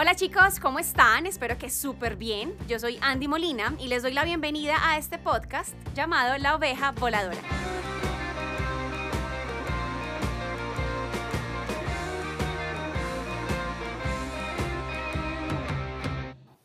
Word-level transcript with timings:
Hola 0.00 0.14
chicos, 0.14 0.60
¿cómo 0.60 0.78
están? 0.78 1.26
Espero 1.26 1.58
que 1.58 1.68
súper 1.70 2.14
bien. 2.14 2.54
Yo 2.68 2.78
soy 2.78 3.00
Andy 3.02 3.26
Molina 3.26 3.74
y 3.80 3.88
les 3.88 4.04
doy 4.04 4.12
la 4.12 4.22
bienvenida 4.22 4.76
a 4.80 4.96
este 4.96 5.18
podcast 5.18 5.74
llamado 5.92 6.38
La 6.38 6.54
Oveja 6.54 6.92
Voladora. 6.92 7.40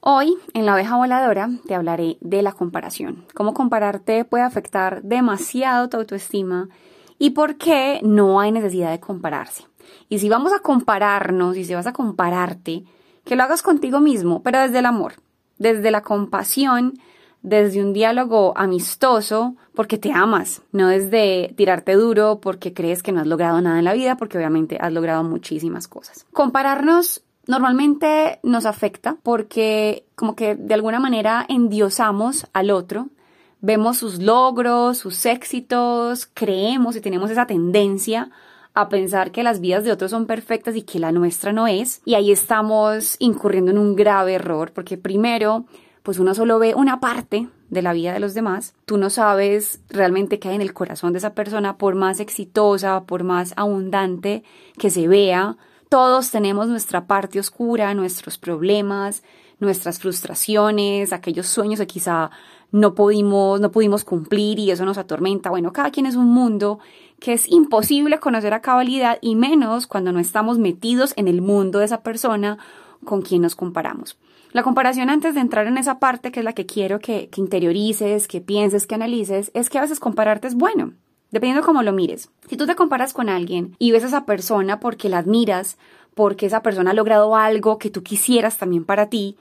Hoy 0.02 0.38
en 0.54 0.68
La 0.68 0.76
Oveja 0.76 0.96
Voladora 0.96 1.50
te 1.66 1.74
hablaré 1.74 2.18
de 2.22 2.44
la 2.44 2.52
comparación, 2.52 3.26
cómo 3.34 3.56
compararte 3.56 4.26
puede 4.26 4.44
afectar 4.44 5.02
demasiado 5.02 5.90
tu 5.90 5.98
autoestima 5.98 6.70
y 7.18 7.32
por 7.32 7.58
qué 7.58 8.00
no 8.04 8.40
hay 8.40 8.52
necesidad 8.52 8.92
de 8.92 9.00
compararse. 9.00 9.66
Y 10.08 10.20
si 10.20 10.30
vamos 10.30 10.54
a 10.54 10.60
compararnos 10.60 11.58
y 11.58 11.66
si 11.66 11.74
vas 11.74 11.88
a 11.88 11.94
compararte, 11.94 12.84
que 13.24 13.36
lo 13.36 13.44
hagas 13.44 13.62
contigo 13.62 14.00
mismo, 14.00 14.42
pero 14.44 14.60
desde 14.60 14.80
el 14.80 14.86
amor, 14.86 15.14
desde 15.58 15.92
la 15.92 16.02
compasión, 16.02 16.94
desde 17.42 17.84
un 17.84 17.94
diálogo 17.94 18.54
amistoso, 18.56 19.56
porque 19.76 19.98
te 19.98 20.12
amas, 20.12 20.62
no 20.72 20.88
desde 20.88 21.54
tirarte 21.58 21.94
duro 21.94 22.40
porque 22.42 22.74
crees 22.74 23.04
que 23.04 23.12
no 23.12 23.22
has 23.22 23.28
logrado 23.28 23.62
nada 23.62 23.80
en 23.80 23.86
la 23.86 23.94
vida, 23.94 24.16
porque 24.18 24.38
obviamente 24.38 24.78
has 24.80 24.94
logrado 24.94 25.24
muchísimas 25.24 25.88
cosas. 25.88 26.26
Compararnos 26.32 27.24
normalmente 27.46 28.40
nos 28.44 28.66
afecta 28.66 29.18
porque 29.22 30.06
como 30.16 30.36
que 30.36 30.56
de 30.56 30.74
alguna 30.74 31.00
manera 31.00 31.46
endiosamos 31.50 32.48
al 32.54 32.72
otro, 32.72 33.10
vemos 33.60 33.98
sus 33.98 34.20
logros, 34.20 34.98
sus 34.98 35.26
éxitos, 35.26 36.30
creemos 36.34 36.96
y 36.96 37.02
tenemos 37.02 37.30
esa 37.30 37.46
tendencia 37.46 38.32
a 38.74 38.90
pensar 38.90 39.32
que 39.32 39.44
las 39.44 39.60
vidas 39.60 39.84
de 39.84 39.92
otros 39.92 40.12
son 40.12 40.26
perfectas 40.26 40.76
y 40.76 40.82
que 40.82 41.00
la 41.00 41.12
nuestra 41.12 41.54
no 41.54 41.68
es. 41.68 42.02
Y 42.06 42.16
ahí 42.16 42.32
estamos 42.32 43.16
incurriendo 43.20 43.72
en 43.72 43.78
un 43.78 43.96
grave 43.96 44.34
error, 44.34 44.72
porque 44.74 44.98
primero, 44.98 45.66
pues 46.02 46.20
uno 46.20 46.34
solo 46.34 46.60
ve 46.60 46.74
una 46.76 47.00
parte 47.00 47.50
de 47.70 47.82
la 47.82 47.94
vida 47.94 48.14
de 48.14 48.20
los 48.20 48.34
demás. 48.34 48.74
Tú 48.86 48.98
no 48.98 49.10
sabes 49.10 49.82
realmente 49.90 50.40
qué 50.40 50.50
hay 50.50 50.56
en 50.56 50.62
el 50.62 50.74
corazón 50.74 51.14
de 51.14 51.20
esa 51.20 51.34
persona, 51.34 51.78
por 51.78 51.96
más 51.96 52.20
exitosa, 52.20 53.04
por 53.04 53.24
más 53.24 53.54
abundante 53.58 54.44
que 54.78 54.90
se 54.90 55.08
vea. 55.08 55.58
Todos 55.90 56.32
tenemos 56.32 56.68
nuestra 56.68 57.06
parte 57.06 57.40
oscura, 57.40 57.94
nuestros 57.94 58.38
problemas, 58.38 59.24
nuestras 59.60 60.00
frustraciones, 60.00 61.14
aquellos 61.14 61.48
sueños 61.48 61.80
que 61.80 61.88
quizá 61.88 62.32
no 62.72 62.96
pudimos, 62.96 63.62
no 63.62 63.72
pudimos 63.72 64.04
cumplir 64.04 64.58
y 64.58 64.72
eso 64.72 64.84
nos 64.84 64.98
atormenta. 64.98 65.52
Bueno, 65.52 65.72
cada 65.72 65.92
quien 65.92 66.08
es 66.08 66.16
un 66.16 66.32
mundo 66.32 66.80
que 67.24 67.32
es 67.32 67.50
imposible 67.50 68.20
conocer 68.20 68.54
a 68.54 68.60
cabalidad 68.60 69.18
y 69.22 69.36
menos 69.36 69.88
cuando 69.88 70.12
no 70.12 70.20
estamos 70.20 70.60
metidos 70.60 71.14
en 71.16 71.30
el 71.30 71.42
mundo 71.42 71.80
de 71.80 71.86
esa 71.86 72.04
persona 72.04 72.58
con 73.06 73.22
quien 73.22 73.44
nos 73.44 73.56
comparamos. 73.56 74.18
La 74.52 74.62
comparación 74.62 75.10
antes 75.10 75.34
de 75.34 75.40
entrar 75.40 75.66
en 75.68 75.78
esa 75.78 76.00
parte, 76.00 76.34
que 76.34 76.42
es 76.42 76.44
la 76.44 76.52
que 76.52 76.66
quiero 76.66 77.00
que, 77.00 77.30
interiorices, 77.38 78.28
que 78.28 78.42
pienses, 78.42 78.88
que 78.88 78.96
analices, 78.96 79.52
es 79.54 79.70
que 79.70 79.78
a 79.78 79.82
veces 79.84 80.02
compararte 80.02 80.50
es 80.50 80.56
bueno, 80.56 80.96
dependiendo 81.32 81.62
de 81.62 81.66
cómo 81.66 81.82
lo 81.82 81.94
mires. 81.94 82.30
Si 82.50 82.58
tú 82.58 82.66
te 82.66 82.76
comparas 82.76 83.14
con 83.14 83.30
alguien 83.30 83.78
y 83.80 83.92
ves 83.92 84.04
a 84.04 84.08
esa 84.08 84.26
persona 84.26 84.82
porque 84.82 85.08
la 85.08 85.20
admiras, 85.20 85.78
porque 86.16 86.48
esa 86.48 86.62
persona 86.62 86.92
ha 86.92 86.94
logrado 86.94 87.38
algo 87.38 87.78
que 87.78 87.90
tú 87.90 88.04
quisieras 88.04 88.58
también 88.58 88.84
para 88.84 89.08
ti, 89.08 89.38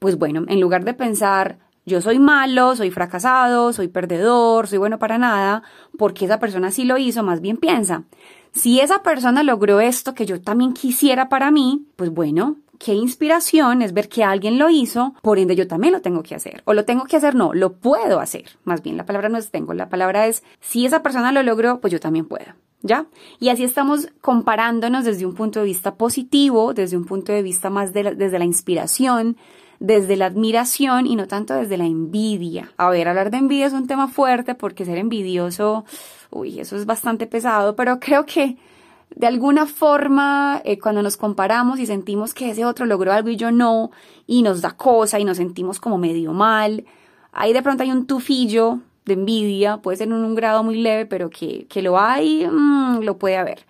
pues 0.00 0.18
bueno, 0.18 0.44
en 0.48 0.60
lugar 0.60 0.84
de 0.84 0.92
pensar, 0.92 1.56
yo 1.84 2.00
soy 2.00 2.18
malo, 2.18 2.76
soy 2.76 2.90
fracasado, 2.90 3.72
soy 3.72 3.88
perdedor, 3.88 4.68
soy 4.68 4.78
bueno 4.78 4.98
para 4.98 5.18
nada, 5.18 5.62
porque 5.98 6.24
esa 6.24 6.38
persona 6.38 6.70
sí 6.70 6.84
lo 6.84 6.98
hizo, 6.98 7.22
más 7.22 7.40
bien 7.40 7.56
piensa, 7.56 8.04
si 8.52 8.80
esa 8.80 9.02
persona 9.02 9.42
logró 9.42 9.80
esto 9.80 10.14
que 10.14 10.26
yo 10.26 10.40
también 10.40 10.74
quisiera 10.74 11.28
para 11.28 11.50
mí, 11.50 11.86
pues 11.96 12.10
bueno, 12.10 12.56
qué 12.78 12.94
inspiración 12.94 13.80
es 13.80 13.94
ver 13.94 14.08
que 14.08 14.24
alguien 14.24 14.58
lo 14.58 14.68
hizo, 14.68 15.14
por 15.22 15.38
ende 15.38 15.56
yo 15.56 15.66
también 15.66 15.92
lo 15.92 16.02
tengo 16.02 16.22
que 16.22 16.34
hacer. 16.34 16.62
O 16.66 16.74
lo 16.74 16.84
tengo 16.84 17.04
que 17.04 17.16
hacer, 17.16 17.34
no, 17.34 17.54
lo 17.54 17.74
puedo 17.74 18.20
hacer. 18.20 18.44
Más 18.64 18.82
bien, 18.82 18.96
la 18.96 19.06
palabra 19.06 19.28
no 19.28 19.38
es 19.38 19.50
tengo, 19.50 19.72
la 19.72 19.88
palabra 19.88 20.26
es 20.26 20.42
si 20.60 20.84
esa 20.84 21.02
persona 21.02 21.32
lo 21.32 21.42
logró, 21.42 21.80
pues 21.80 21.92
yo 21.92 22.00
también 22.00 22.26
puedo. 22.26 22.46
¿Ya? 22.84 23.06
Y 23.38 23.50
así 23.50 23.62
estamos 23.62 24.08
comparándonos 24.20 25.04
desde 25.04 25.24
un 25.24 25.34
punto 25.34 25.60
de 25.60 25.66
vista 25.66 25.94
positivo, 25.94 26.74
desde 26.74 26.96
un 26.96 27.04
punto 27.04 27.32
de 27.32 27.40
vista 27.40 27.70
más 27.70 27.92
desde 27.92 28.38
la 28.40 28.44
inspiración, 28.44 29.36
desde 29.82 30.16
la 30.16 30.26
admiración 30.26 31.08
y 31.08 31.16
no 31.16 31.26
tanto 31.26 31.54
desde 31.54 31.76
la 31.76 31.86
envidia. 31.86 32.70
A 32.76 32.88
ver, 32.88 33.08
hablar 33.08 33.32
de 33.32 33.38
envidia 33.38 33.66
es 33.66 33.72
un 33.72 33.88
tema 33.88 34.06
fuerte 34.06 34.54
porque 34.54 34.84
ser 34.84 34.96
envidioso, 34.96 35.84
uy, 36.30 36.60
eso 36.60 36.76
es 36.76 36.86
bastante 36.86 37.26
pesado, 37.26 37.74
pero 37.74 37.98
creo 37.98 38.24
que 38.24 38.56
de 39.16 39.26
alguna 39.26 39.66
forma 39.66 40.62
eh, 40.64 40.78
cuando 40.78 41.02
nos 41.02 41.16
comparamos 41.16 41.80
y 41.80 41.86
sentimos 41.86 42.32
que 42.32 42.50
ese 42.50 42.64
otro 42.64 42.86
logró 42.86 43.12
algo 43.12 43.28
y 43.28 43.36
yo 43.36 43.50
no, 43.50 43.90
y 44.24 44.42
nos 44.42 44.60
da 44.60 44.70
cosa 44.70 45.18
y 45.18 45.24
nos 45.24 45.38
sentimos 45.38 45.80
como 45.80 45.98
medio 45.98 46.32
mal, 46.32 46.84
ahí 47.32 47.52
de 47.52 47.62
pronto 47.62 47.82
hay 47.82 47.90
un 47.90 48.06
tufillo 48.06 48.78
de 49.04 49.14
envidia, 49.14 49.78
puede 49.78 49.96
ser 49.96 50.06
en 50.06 50.12
un 50.12 50.36
grado 50.36 50.62
muy 50.62 50.80
leve, 50.80 51.06
pero 51.06 51.28
que, 51.28 51.66
que 51.68 51.82
lo 51.82 51.98
hay, 51.98 52.46
mm, 52.46 53.00
lo 53.00 53.18
puede 53.18 53.36
haber. 53.36 53.66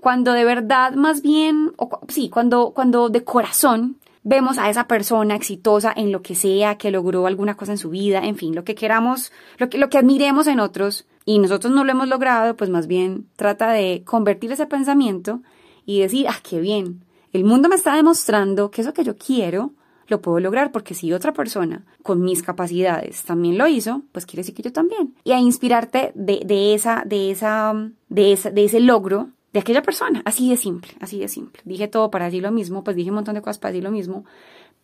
Cuando 0.00 0.32
de 0.32 0.44
verdad, 0.44 0.92
más 0.94 1.22
bien, 1.22 1.72
o, 1.76 1.88
sí, 2.06 2.30
cuando, 2.30 2.70
cuando 2.70 3.08
de 3.08 3.24
corazón 3.24 3.96
vemos 4.28 4.58
a 4.58 4.68
esa 4.68 4.88
persona 4.88 5.36
exitosa 5.36 5.92
en 5.94 6.10
lo 6.10 6.20
que 6.20 6.34
sea, 6.34 6.76
que 6.78 6.90
logró 6.90 7.28
alguna 7.28 7.56
cosa 7.56 7.70
en 7.70 7.78
su 7.78 7.90
vida, 7.90 8.18
en 8.24 8.34
fin, 8.34 8.56
lo 8.56 8.64
que 8.64 8.74
queramos, 8.74 9.30
lo 9.56 9.70
que, 9.70 9.78
lo 9.78 9.88
que 9.88 9.98
admiremos 9.98 10.48
en 10.48 10.58
otros 10.58 11.06
y 11.24 11.38
nosotros 11.38 11.72
no 11.72 11.84
lo 11.84 11.92
hemos 11.92 12.08
logrado, 12.08 12.56
pues 12.56 12.68
más 12.68 12.88
bien 12.88 13.28
trata 13.36 13.70
de 13.70 14.02
convertir 14.04 14.50
ese 14.50 14.66
pensamiento 14.66 15.42
y 15.84 16.00
decir, 16.00 16.26
ah, 16.28 16.40
qué 16.42 16.58
bien, 16.58 17.04
el 17.32 17.44
mundo 17.44 17.68
me 17.68 17.76
está 17.76 17.94
demostrando 17.94 18.68
que 18.72 18.80
eso 18.80 18.92
que 18.92 19.04
yo 19.04 19.16
quiero 19.16 19.74
lo 20.08 20.20
puedo 20.20 20.40
lograr 20.40 20.72
porque 20.72 20.94
si 20.94 21.12
otra 21.12 21.32
persona 21.32 21.84
con 22.02 22.20
mis 22.20 22.42
capacidades 22.42 23.22
también 23.22 23.56
lo 23.56 23.68
hizo, 23.68 24.02
pues 24.10 24.26
quiere 24.26 24.40
decir 24.40 24.56
que 24.56 24.62
yo 24.62 24.72
también. 24.72 25.14
Y 25.22 25.32
a 25.32 25.38
inspirarte 25.38 26.10
de, 26.16 26.42
de 26.44 26.74
esa, 26.74 27.04
de 27.06 27.30
esa, 27.30 27.74
de 28.08 28.32
esa, 28.32 28.50
de 28.50 28.64
ese 28.64 28.80
logro 28.80 29.30
de 29.56 29.60
aquella 29.60 29.80
persona. 29.80 30.20
Así 30.26 30.50
de 30.50 30.58
simple, 30.58 30.92
así 31.00 31.18
de 31.18 31.28
simple. 31.28 31.62
Dije 31.64 31.88
todo 31.88 32.10
para 32.10 32.26
decir 32.26 32.42
lo 32.42 32.52
mismo, 32.52 32.84
pues 32.84 32.94
dije 32.94 33.08
un 33.08 33.14
montón 33.14 33.36
de 33.36 33.40
cosas 33.40 33.56
para 33.56 33.72
decir 33.72 33.84
lo 33.84 33.90
mismo, 33.90 34.26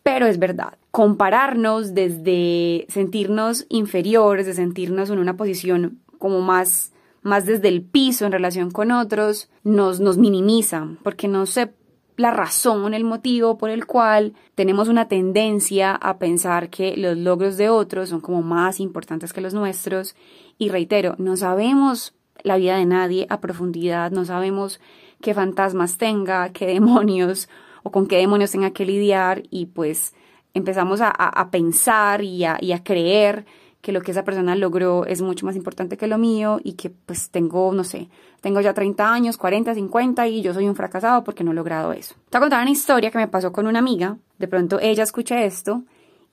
pero 0.01 0.25
es 0.25 0.39
verdad. 0.39 0.79
Compararnos 0.89 1.93
desde 1.93 2.87
sentirnos 2.89 3.67
inferiores, 3.69 4.47
de 4.47 4.55
sentirnos 4.55 5.11
en 5.11 5.19
una 5.19 5.37
posición 5.37 5.99
como 6.17 6.41
más, 6.41 6.91
más 7.21 7.45
desde 7.45 7.67
el 7.67 7.83
piso 7.83 8.25
en 8.25 8.31
relación 8.31 8.71
con 8.71 8.89
otros, 8.89 9.47
nos, 9.63 9.99
nos 9.99 10.17
minimiza, 10.17 10.87
porque 11.03 11.27
no 11.27 11.45
sé 11.45 11.71
la 12.17 12.31
razón, 12.31 12.95
el 12.95 13.03
motivo 13.03 13.59
por 13.59 13.69
el 13.69 13.85
cual 13.85 14.33
tenemos 14.55 14.87
una 14.87 15.07
tendencia 15.07 15.93
a 15.93 16.17
pensar 16.17 16.71
que 16.71 16.97
los 16.97 17.15
logros 17.15 17.57
de 17.57 17.69
otros 17.69 18.09
son 18.09 18.21
como 18.21 18.41
más 18.41 18.79
importantes 18.79 19.33
que 19.33 19.41
los 19.41 19.53
nuestros. 19.53 20.15
Y 20.57 20.69
reitero, 20.69 21.13
no 21.19 21.37
sabemos 21.37 22.15
la 22.41 22.57
vida 22.57 22.77
de 22.77 22.85
nadie 22.85 23.27
a 23.29 23.39
profundidad, 23.39 24.11
no 24.11 24.25
sabemos 24.25 24.79
qué 25.21 25.33
fantasmas 25.33 25.97
tenga, 25.97 26.49
qué 26.49 26.65
demonios 26.67 27.49
o 27.83 27.91
con 27.91 28.07
qué 28.07 28.17
demonios 28.17 28.51
tenga 28.51 28.71
que 28.71 28.85
lidiar. 28.85 29.43
Y 29.49 29.67
pues 29.67 30.13
empezamos 30.53 31.01
a, 31.01 31.09
a, 31.09 31.49
pensar 31.51 32.21
y 32.23 32.43
a, 32.45 32.57
y 32.59 32.71
a 32.71 32.83
creer 32.83 33.45
que 33.81 33.91
lo 33.91 34.01
que 34.01 34.11
esa 34.11 34.23
persona 34.23 34.55
logró 34.55 35.05
es 35.05 35.21
mucho 35.21 35.45
más 35.45 35.57
importante 35.57 35.97
que 35.97 36.07
lo 36.07 36.17
mío 36.17 36.59
y 36.63 36.73
que 36.73 36.89
pues 36.89 37.29
tengo, 37.31 37.73
no 37.73 37.83
sé, 37.83 38.07
tengo 38.39 38.61
ya 38.61 38.73
30 38.73 39.13
años, 39.13 39.37
40, 39.37 39.73
50 39.73 40.27
y 40.27 40.41
yo 40.41 40.53
soy 40.53 40.69
un 40.69 40.75
fracasado 40.75 41.23
porque 41.23 41.43
no 41.43 41.51
he 41.51 41.55
logrado 41.55 41.91
eso. 41.91 42.15
Te 42.29 42.37
voy 42.37 42.39
a 42.39 42.39
contar 42.41 42.61
una 42.61 42.71
historia 42.71 43.11
que 43.11 43.17
me 43.17 43.27
pasó 43.27 43.51
con 43.51 43.67
una 43.67 43.79
amiga, 43.79 44.17
de 44.39 44.47
pronto 44.47 44.79
ella 44.79 45.03
escucha 45.03 45.43
esto 45.43 45.83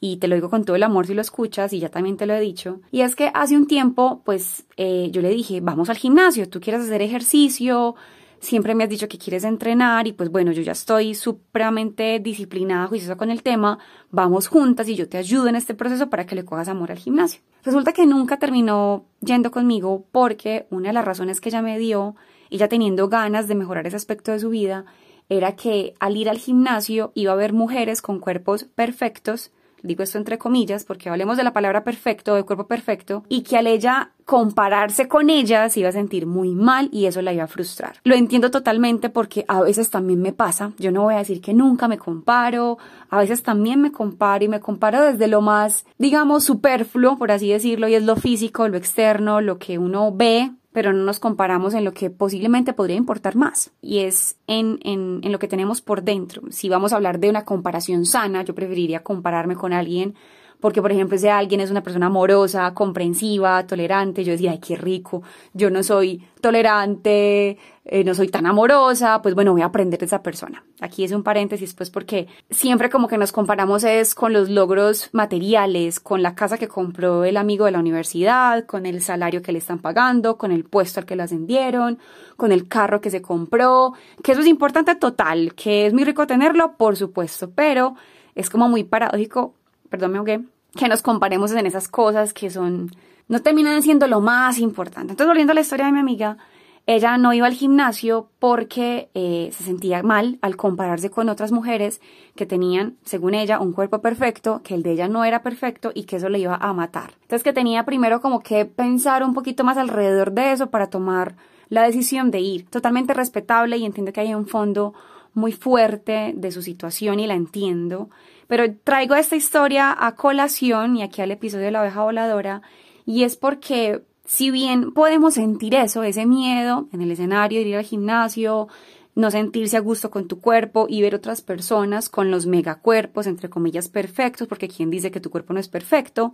y 0.01 0.17
te 0.17 0.29
lo 0.29 0.35
digo 0.35 0.49
con 0.49 0.65
todo 0.65 0.77
el 0.77 0.83
amor 0.83 1.07
si 1.07 1.15
lo 1.15 1.21
escuchas 1.21 1.73
y 1.73 1.79
ya 1.79 1.91
también 1.91 2.17
te 2.17 2.27
lo 2.27 2.35
he 2.35 2.41
dicho. 2.41 2.81
Y 2.91 3.03
es 3.03 3.15
que 3.15 3.31
hace 3.35 3.57
un 3.57 3.67
tiempo, 3.67 4.23
pues 4.25 4.65
eh, 4.77 5.11
yo 5.13 5.21
le 5.21 5.29
dije, 5.29 5.61
vamos 5.61 5.91
al 5.91 5.99
gimnasio, 5.99 6.49
tú 6.49 6.59
quieres 6.61 6.83
hacer 6.83 7.03
ejercicio, 7.03 7.95
siempre 8.41 8.75
me 8.75 8.85
has 8.85 8.91
dicho 8.91 9.09
que 9.09 9.19
quieres 9.19 9.45
entrenar 9.45 10.07
y 10.07 10.13
pues 10.13 10.31
bueno, 10.31 10.53
yo 10.53 10.63
ya 10.63 10.73
estoy 10.73 11.15
supremamente 11.15 12.19
disciplinada, 12.19 12.87
juiciosa 12.87 13.17
con 13.17 13.31
el 13.31 13.43
tema, 13.43 13.79
vamos 14.11 14.49
juntas 14.49 14.89
y 14.89 14.97
yo 14.97 15.07
te 15.07 15.19
ayudo 15.19 15.49
en 15.49 15.57
este 15.57 15.75
proceso 15.75 16.09
para 16.09 16.25
que 16.25 16.35
le 16.35 16.47
cojas 16.47 16.69
amor 16.69 16.91
al 16.91 16.99
gimnasio. 16.99 17.43
Resulta 17.63 17.93
que 17.93 18.07
nunca 18.07 18.39
terminó 18.39 19.05
yendo 19.21 19.51
conmigo 19.51 20.07
porque 20.11 20.67
una 20.71 20.89
de 20.89 20.95
las 20.95 21.05
razones 21.05 21.43
que 21.43 21.51
ella 21.51 21.61
me 21.61 21.79
dio, 21.79 22.17
ella 22.49 22.69
teniendo 22.69 23.11
ganas 23.11 23.49
de 23.49 23.55
mejorar 23.55 23.87
ese 23.87 23.97
aspecto 23.97 24.33
de 24.33 24.41
su 24.41 24.49
vida, 24.49 24.87
era 25.29 25.55
que 25.55 25.95
al 26.01 26.17
ir 26.17 26.31
al 26.31 26.39
gimnasio 26.39 27.13
iba 27.15 27.33
a 27.33 27.37
ver 27.37 27.53
mujeres 27.53 28.01
con 28.01 28.19
cuerpos 28.19 28.65
perfectos 28.65 29.53
digo 29.83 30.03
esto 30.03 30.19
entre 30.19 30.39
comillas, 30.39 30.85
porque 30.85 31.09
hablemos 31.09 31.37
de 31.37 31.45
la 31.45 31.53
palabra 31.53 31.85
perfecto, 31.85 32.35
de 32.35 32.45
cuerpo 32.45 32.67
perfecto, 32.67 33.25
y 33.29 33.43
que 33.43 33.57
al 33.57 33.67
ella 33.67 34.13
compararse 34.25 35.09
con 35.09 35.29
ella 35.29 35.69
se 35.69 35.81
iba 35.81 35.89
a 35.89 35.93
sentir 35.93 36.25
muy 36.25 36.55
mal 36.55 36.89
y 36.93 37.07
eso 37.07 37.21
la 37.21 37.33
iba 37.33 37.45
a 37.45 37.49
frustrar. 37.49 37.97
Lo 38.05 38.15
entiendo 38.15 38.51
totalmente 38.51 39.09
porque 39.09 39.45
a 39.49 39.61
veces 39.61 39.91
también 39.91 40.23
me 40.23 40.33
pasa, 40.33 40.73
yo 40.79 40.93
no 40.93 41.03
voy 41.03 41.15
a 41.15 41.19
decir 41.19 41.41
que 41.41 41.53
nunca 41.53 41.89
me 41.89 41.99
comparo, 41.99 42.79
a 43.09 43.19
veces 43.19 43.43
también 43.43 43.81
me 43.81 43.91
comparo 43.91 44.45
y 44.45 44.49
me 44.49 44.61
comparo 44.61 45.03
desde 45.03 45.27
lo 45.27 45.41
más, 45.41 45.85
digamos, 45.99 46.45
superfluo, 46.45 47.19
por 47.19 47.33
así 47.33 47.51
decirlo, 47.51 47.89
y 47.89 47.95
es 47.95 48.05
lo 48.05 48.17
físico, 48.17 48.69
lo 48.69 48.77
externo, 48.77 49.41
lo 49.41 49.59
que 49.59 49.79
uno 49.79 50.13
ve 50.13 50.53
pero 50.73 50.93
no 50.93 51.05
nos 51.05 51.19
comparamos 51.19 51.75
en 51.75 51.85
lo 51.85 51.93
que 51.93 52.11
posiblemente 52.11 52.73
podría 52.73 52.97
importar 52.97 53.37
más, 53.37 53.73
y 53.83 54.01
es 54.01 54.37
en, 54.47 54.79
en, 54.83 55.21
en 55.23 55.33
lo 55.33 55.39
que 55.39 55.49
tenemos 55.49 55.81
por 55.81 56.03
dentro. 56.03 56.43
Si 56.51 56.69
vamos 56.69 56.93
a 56.93 56.97
hablar 56.97 57.19
de 57.19 57.31
una 57.31 57.45
comparación 57.45 58.07
sana, 58.07 58.43
yo 58.45 58.55
preferiría 58.55 59.03
compararme 59.03 59.57
con 59.57 59.73
alguien 59.73 60.15
porque 60.61 60.83
por 60.83 60.93
ejemplo 60.93 61.19
si 61.19 61.29
alguien 61.29 61.61
es 61.61 61.71
una 61.71 61.83
persona 61.83 62.07
amorosa, 62.07 62.73
comprensiva, 62.75 63.67
tolerante, 63.67 64.25
yo 64.25 64.33
decía, 64.33 64.53
ay, 64.53 64.59
qué 64.59 64.77
rico, 64.77 65.23
yo 65.53 65.71
no 65.71 65.83
soy 65.83 66.23
tolerante, 66.41 67.59
eh, 67.85 68.05
no 68.05 68.15
soy 68.15 68.29
tan 68.29 68.47
amorosa, 68.47 69.21
pues 69.23 69.35
bueno, 69.35 69.53
voy 69.53 69.63
a 69.63 69.67
aprender 69.67 69.99
de 69.99 70.07
esa 70.07 70.23
persona. 70.23 70.65
Aquí 70.81 71.05
es 71.05 71.13
un 71.13 71.23
paréntesis, 71.23 71.75
pues 71.75 71.91
porque 71.91 72.29
siempre 72.51 72.91
como 72.91 73.09
que 73.09 73.19
nos 73.19 73.33
comparamos 73.33 73.85
es 73.85 74.15
con 74.15 74.33
los 74.33 74.49
logros 74.49 75.11
materiales, 75.13 76.01
con 76.01 76.23
la 76.23 76.35
casa 76.35 76.59
que 76.59 76.69
compró 76.69 77.25
el 77.25 77.37
amigo 77.37 77.65
de 77.65 77.73
la 77.73 77.79
universidad, 77.79 78.67
con 78.67 78.87
el 78.87 79.03
salario 79.03 79.43
que 79.43 79.53
le 79.53 79.59
están 79.59 79.81
pagando, 79.81 80.37
con 80.39 80.53
el 80.53 80.65
puesto 80.65 81.01
al 81.01 81.07
que 81.07 81.17
le 81.17 81.23
ascendieron, 81.23 81.99
con 82.37 82.53
el 82.53 82.69
carro 82.69 83.01
que 83.01 83.11
se 83.11 83.23
compró, 83.23 83.95
que 84.23 84.33
eso 84.33 84.41
es 84.41 84.47
importante 84.47 84.95
total, 84.95 85.55
que 85.55 85.87
es 85.87 85.93
muy 85.93 86.05
rico 86.05 86.27
tenerlo, 86.27 86.77
por 86.77 86.97
supuesto, 86.97 87.51
pero 87.55 87.95
es 88.35 88.51
como 88.51 88.69
muy 88.69 88.85
paradójico 88.85 89.55
perdón 89.91 90.13
me 90.13 90.19
ahogué, 90.19 90.41
que 90.77 90.89
nos 90.89 91.03
comparemos 91.03 91.53
en 91.53 91.67
esas 91.67 91.89
cosas 91.89 92.33
que 92.33 92.49
son, 92.49 92.91
no 93.29 93.41
terminan 93.43 93.83
siendo 93.83 94.07
lo 94.07 94.21
más 94.21 94.59
importante. 94.59 95.13
Entonces, 95.13 95.29
volviendo 95.29 95.51
a 95.53 95.55
la 95.55 95.61
historia 95.61 95.87
de 95.87 95.93
mi 95.93 95.99
amiga, 95.99 96.39
ella 96.87 97.19
no 97.19 97.33
iba 97.33 97.47
al 97.47 97.53
gimnasio 97.53 98.31
porque 98.39 99.11
eh, 99.15 99.51
se 99.53 99.65
sentía 99.65 100.03
mal 100.03 100.39
al 100.41 100.57
compararse 100.57 101.11
con 101.11 101.29
otras 101.29 101.53
mujeres 101.53 102.01
que 102.35 102.47
tenían, 102.47 102.97
según 103.05 103.35
ella, 103.35 103.61
un 103.61 103.73
cuerpo 103.73 104.01
perfecto, 104.01 104.63
que 104.65 104.75
el 104.75 104.83
de 104.83 104.93
ella 104.93 105.09
no 105.09 105.25
era 105.25 105.43
perfecto 105.43 105.93
y 105.95 106.05
que 106.05 106.17
eso 106.17 106.29
le 106.29 106.39
iba 106.39 106.57
a 106.57 106.73
matar. 106.73 107.13
Entonces 107.23 107.45
que 107.45 107.53
tenía 107.53 107.85
primero 107.85 108.21
como 108.21 108.41
que 108.41 108.65
pensar 108.65 109.23
un 109.23 109.35
poquito 109.35 109.63
más 109.63 109.77
alrededor 109.77 110.33
de 110.33 110.53
eso 110.53 110.71
para 110.71 110.89
tomar 110.89 111.37
la 111.69 111.83
decisión 111.83 112.31
de 112.31 112.41
ir. 112.41 112.67
Totalmente 112.69 113.15
respetable 113.15 113.77
y 113.77 113.85
entiendo 113.85 114.13
que 114.13 114.21
hay 114.23 114.35
un 114.35 114.47
fondo 114.47 114.95
muy 115.35 115.53
fuerte 115.53 116.33
de 116.35 116.51
su 116.51 116.63
situación 116.63 117.21
y 117.21 117.27
la 117.27 117.35
entiendo. 117.35 118.11
Pero 118.51 118.65
traigo 118.83 119.15
esta 119.15 119.37
historia 119.37 119.97
a 119.97 120.17
colación 120.17 120.97
y 120.97 121.05
aquí 121.05 121.23
al 121.23 121.31
episodio 121.31 121.67
de 121.67 121.71
la 121.71 121.83
oveja 121.83 122.03
voladora 122.03 122.63
y 123.07 123.23
es 123.23 123.37
porque 123.37 124.03
si 124.25 124.51
bien 124.51 124.91
podemos 124.91 125.35
sentir 125.35 125.77
eso, 125.77 126.03
ese 126.03 126.27
miedo 126.27 126.89
en 126.93 127.01
el 127.01 127.13
escenario 127.13 127.61
ir 127.61 127.77
al 127.77 127.85
gimnasio, 127.85 128.67
no 129.15 129.31
sentirse 129.31 129.77
a 129.77 129.81
gusto 129.81 130.11
con 130.11 130.27
tu 130.27 130.41
cuerpo 130.41 130.87
y 130.89 131.01
ver 131.01 131.15
otras 131.15 131.43
personas 131.43 132.09
con 132.09 132.33
los 132.33 132.47
megacuerpos, 132.47 133.29
entre 133.29 133.49
comillas, 133.49 133.89
perfectos, 133.89 134.49
porque 134.49 134.67
quien 134.67 134.91
dice 134.91 135.13
que 135.13 135.21
tu 135.21 135.31
cuerpo 135.31 135.53
no 135.53 135.61
es 135.61 135.69
perfecto, 135.69 136.33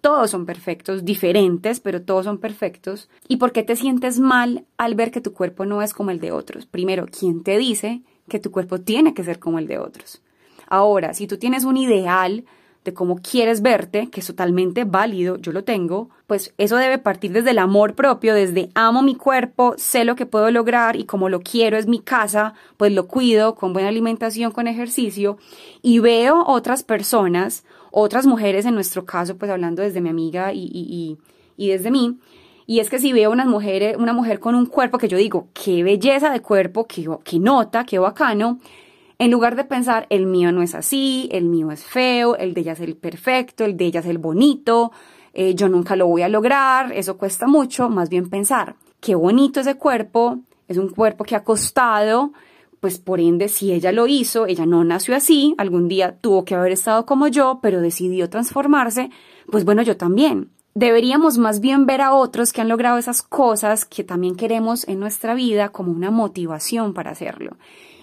todos 0.00 0.30
son 0.30 0.46
perfectos, 0.46 1.04
diferentes, 1.04 1.80
pero 1.80 2.00
todos 2.00 2.24
son 2.24 2.38
perfectos. 2.38 3.10
¿Y 3.28 3.36
por 3.36 3.52
qué 3.52 3.62
te 3.62 3.76
sientes 3.76 4.20
mal 4.20 4.64
al 4.78 4.94
ver 4.94 5.10
que 5.10 5.20
tu 5.20 5.34
cuerpo 5.34 5.66
no 5.66 5.82
es 5.82 5.92
como 5.92 6.12
el 6.12 6.18
de 6.18 6.32
otros? 6.32 6.64
Primero, 6.64 7.04
¿quién 7.06 7.42
te 7.42 7.58
dice 7.58 8.00
que 8.26 8.38
tu 8.38 8.50
cuerpo 8.50 8.80
tiene 8.80 9.12
que 9.12 9.22
ser 9.22 9.38
como 9.38 9.58
el 9.58 9.66
de 9.66 9.76
otros? 9.76 10.22
Ahora, 10.68 11.14
si 11.14 11.26
tú 11.26 11.38
tienes 11.38 11.64
un 11.64 11.76
ideal 11.76 12.44
de 12.84 12.94
cómo 12.94 13.16
quieres 13.16 13.60
verte, 13.60 14.08
que 14.08 14.20
es 14.20 14.26
totalmente 14.26 14.84
válido, 14.84 15.36
yo 15.36 15.52
lo 15.52 15.64
tengo, 15.64 16.10
pues 16.26 16.54
eso 16.58 16.76
debe 16.76 16.98
partir 16.98 17.32
desde 17.32 17.50
el 17.50 17.58
amor 17.58 17.94
propio, 17.94 18.34
desde 18.34 18.70
amo 18.74 19.02
mi 19.02 19.14
cuerpo, 19.14 19.74
sé 19.76 20.04
lo 20.04 20.16
que 20.16 20.26
puedo 20.26 20.50
lograr 20.50 20.96
y 20.96 21.04
como 21.04 21.28
lo 21.28 21.40
quiero 21.40 21.76
es 21.76 21.86
mi 21.86 22.00
casa, 22.00 22.54
pues 22.76 22.92
lo 22.92 23.06
cuido 23.06 23.54
con 23.56 23.72
buena 23.72 23.88
alimentación, 23.88 24.52
con 24.52 24.68
ejercicio. 24.68 25.38
Y 25.82 25.98
veo 25.98 26.44
otras 26.46 26.82
personas, 26.82 27.64
otras 27.90 28.26
mujeres 28.26 28.64
en 28.64 28.74
nuestro 28.74 29.04
caso, 29.04 29.36
pues 29.36 29.50
hablando 29.50 29.82
desde 29.82 30.00
mi 30.00 30.08
amiga 30.08 30.52
y, 30.52 30.70
y, 30.72 31.18
y, 31.56 31.68
desde 31.68 31.90
mí, 31.90 32.18
y 32.66 32.80
es 32.80 32.90
que 32.90 32.98
si 32.98 33.12
veo 33.12 33.30
unas 33.30 33.46
mujeres, 33.46 33.96
una 33.96 34.12
mujer 34.12 34.40
con 34.40 34.54
un 34.54 34.66
cuerpo 34.66 34.98
que 34.98 35.08
yo 35.08 35.16
digo, 35.16 35.48
qué 35.52 35.82
belleza 35.82 36.30
de 36.30 36.40
cuerpo, 36.40 36.86
qué, 36.86 37.08
qué 37.24 37.38
nota, 37.38 37.84
qué 37.84 37.98
bacano, 37.98 38.60
en 39.18 39.30
lugar 39.32 39.56
de 39.56 39.64
pensar, 39.64 40.06
el 40.10 40.26
mío 40.26 40.52
no 40.52 40.62
es 40.62 40.74
así, 40.74 41.28
el 41.32 41.44
mío 41.44 41.72
es 41.72 41.84
feo, 41.84 42.36
el 42.36 42.54
de 42.54 42.60
ella 42.60 42.72
es 42.72 42.80
el 42.80 42.96
perfecto, 42.96 43.64
el 43.64 43.76
de 43.76 43.86
ella 43.86 44.00
es 44.00 44.06
el 44.06 44.18
bonito, 44.18 44.92
eh, 45.34 45.54
yo 45.54 45.68
nunca 45.68 45.96
lo 45.96 46.06
voy 46.06 46.22
a 46.22 46.28
lograr, 46.28 46.92
eso 46.92 47.18
cuesta 47.18 47.46
mucho, 47.48 47.88
más 47.88 48.08
bien 48.08 48.30
pensar, 48.30 48.76
qué 49.00 49.16
bonito 49.16 49.60
ese 49.60 49.74
cuerpo, 49.74 50.38
es 50.68 50.76
un 50.76 50.88
cuerpo 50.90 51.24
que 51.24 51.34
ha 51.34 51.42
costado, 51.42 52.32
pues 52.80 52.98
por 52.98 53.18
ende, 53.18 53.48
si 53.48 53.72
ella 53.72 53.90
lo 53.90 54.06
hizo, 54.06 54.46
ella 54.46 54.66
no 54.66 54.84
nació 54.84 55.16
así, 55.16 55.54
algún 55.58 55.88
día 55.88 56.16
tuvo 56.20 56.44
que 56.44 56.54
haber 56.54 56.72
estado 56.72 57.04
como 57.04 57.26
yo, 57.26 57.58
pero 57.60 57.80
decidió 57.80 58.30
transformarse, 58.30 59.10
pues 59.50 59.64
bueno, 59.64 59.82
yo 59.82 59.96
también. 59.96 60.50
Deberíamos 60.74 61.38
más 61.38 61.58
bien 61.58 61.86
ver 61.86 62.02
a 62.02 62.14
otros 62.14 62.52
que 62.52 62.60
han 62.60 62.68
logrado 62.68 62.98
esas 62.98 63.22
cosas 63.22 63.84
que 63.84 64.04
también 64.04 64.36
queremos 64.36 64.86
en 64.86 65.00
nuestra 65.00 65.34
vida 65.34 65.70
como 65.70 65.90
una 65.90 66.12
motivación 66.12 66.94
para 66.94 67.10
hacerlo. 67.10 67.56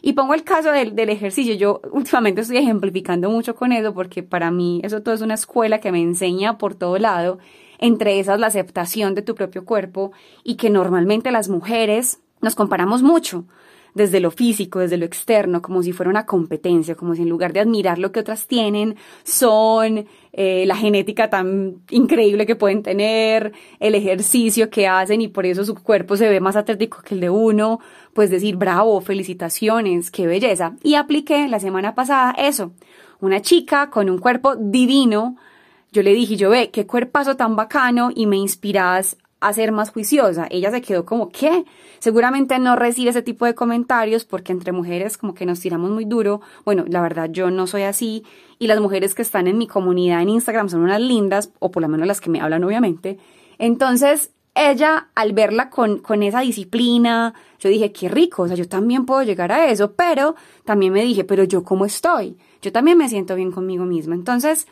Y 0.08 0.14
pongo 0.14 0.36
el 0.36 0.44
caso 0.44 0.72
del, 0.72 0.96
del, 0.96 1.10
ejercicio. 1.10 1.56
Yo 1.56 1.82
últimamente 1.92 2.42
estoy 2.42 2.58
ejemplificando 2.58 3.32
mucho 3.32 3.56
con 3.56 3.72
eso 3.72 3.92
porque 3.96 4.22
para 4.22 4.52
mí 4.52 4.80
eso 4.84 5.02
todo 5.02 5.16
es 5.16 5.22
una 5.22 5.34
escuela 5.34 5.80
que 5.80 5.92
me 5.92 6.00
enseña 6.00 6.60
por 6.60 6.76
todo 6.76 7.00
lado, 7.00 7.40
entre 7.80 8.20
esas 8.20 8.40
la 8.40 8.46
aceptación 8.46 9.16
de 9.16 9.24
tu 9.24 9.34
propio 9.34 9.66
cuerpo 9.66 10.12
y 10.44 10.58
que 10.58 10.70
normalmente 10.70 11.32
las 11.32 11.50
mujeres 11.50 12.20
nos 12.40 12.54
comparamos 12.54 13.02
mucho 13.02 13.46
desde 13.96 14.20
lo 14.20 14.30
físico, 14.30 14.80
desde 14.80 14.98
lo 14.98 15.06
externo, 15.06 15.62
como 15.62 15.82
si 15.82 15.94
fuera 15.94 16.10
una 16.10 16.26
competencia, 16.26 16.96
como 16.96 17.16
si 17.16 17.24
en 17.24 17.30
lugar 17.30 17.54
de 17.54 17.62
admirar 17.62 17.98
lo 17.98 18.12
que 18.12 18.20
otras 18.20 18.46
tienen, 18.46 18.98
son 19.24 20.06
eh, 20.34 20.66
la 20.68 20.76
genética 20.76 21.30
tan 21.30 21.78
increíble 21.90 22.46
que 22.46 22.58
pueden 22.58 22.84
tener, 22.84 23.54
el 23.80 23.96
ejercicio 23.96 24.70
que 24.70 24.86
hacen 24.86 25.22
y 25.22 25.30
por 25.30 25.46
eso 25.46 25.64
su 25.64 25.76
cuerpo 25.76 26.18
se 26.18 26.28
ve 26.28 26.42
más 26.42 26.58
atlético 26.58 27.02
que 27.04 27.16
el 27.16 27.22
de 27.22 27.30
uno, 27.30 27.80
pues 28.14 28.30
decir, 28.30 28.58
bravo, 28.58 29.00
felicitaciones, 29.00 30.12
qué 30.12 30.28
belleza. 30.28 30.76
Y 30.84 30.96
apliqué 30.96 31.48
la 31.48 31.62
semana 31.62 31.96
pasada 31.96 32.36
eso, 32.38 32.74
una 33.22 33.42
chica 33.42 33.90
con 33.90 34.10
un 34.10 34.18
cuerpo 34.18 34.58
divino, 34.58 35.38
yo 35.94 36.04
le 36.04 36.14
dije, 36.14 36.36
yo 36.36 36.50
ve, 36.50 36.70
qué 36.70 36.86
cuerpazo 36.86 37.38
tan 37.38 37.56
bacano 37.56 38.12
y 38.14 38.28
me 38.28 38.36
inspiras 38.36 39.16
a 39.48 39.54
ser 39.54 39.72
más 39.72 39.92
juiciosa. 39.92 40.48
Ella 40.50 40.72
se 40.72 40.82
quedó 40.82 41.06
como, 41.06 41.30
¿qué? 41.30 41.66
Seguramente 42.00 42.58
no 42.60 42.76
recibe 42.76 43.12
ese 43.12 43.22
tipo 43.22 43.46
de 43.46 43.56
comentarios 43.56 44.26
porque 44.26 44.52
entre 44.52 44.72
mujeres 44.72 45.18
como 45.18 45.34
que 45.34 45.46
nos 45.46 45.60
tiramos 45.60 45.92
muy 45.92 46.06
duro. 46.06 46.42
Bueno, 46.66 46.86
la 46.88 47.02
verdad 47.02 47.30
yo 47.32 47.52
no 47.52 47.68
soy 47.68 47.84
así 47.84 48.24
y 48.60 48.68
las 48.68 48.80
mujeres 48.80 49.14
que 49.14 49.22
están 49.22 49.48
en 49.48 49.58
mi 49.58 49.68
comunidad 49.68 50.22
en 50.22 50.30
Instagram 50.30 50.70
son 50.70 50.82
unas 50.82 51.00
lindas, 51.00 51.52
o 51.60 51.72
por 51.72 51.82
lo 51.82 51.90
menos 51.90 52.08
las 52.08 52.22
que 52.22 52.30
me 52.30 52.42
hablan 52.42 52.64
obviamente. 52.64 53.20
Entonces, 53.58 54.32
ella 54.56 55.10
al 55.16 55.34
verla 55.34 55.70
con, 55.70 56.00
con 56.00 56.24
esa 56.24 56.40
disciplina, 56.40 57.34
yo 57.60 57.70
dije, 57.70 57.92
qué 57.92 58.10
rico, 58.10 58.44
o 58.44 58.48
sea, 58.48 58.56
yo 58.56 58.68
también 58.68 59.06
puedo 59.06 59.22
llegar 59.24 59.52
a 59.52 59.70
eso, 59.70 59.94
pero 59.94 60.36
también 60.64 60.94
me 60.94 61.04
dije, 61.04 61.24
pero 61.24 61.44
yo 61.44 61.64
cómo 61.64 61.86
estoy, 61.86 62.38
yo 62.62 62.72
también 62.72 62.98
me 62.98 63.10
siento 63.10 63.36
bien 63.36 63.52
conmigo 63.52 63.86
misma. 63.86 64.16
Entonces, 64.16 64.66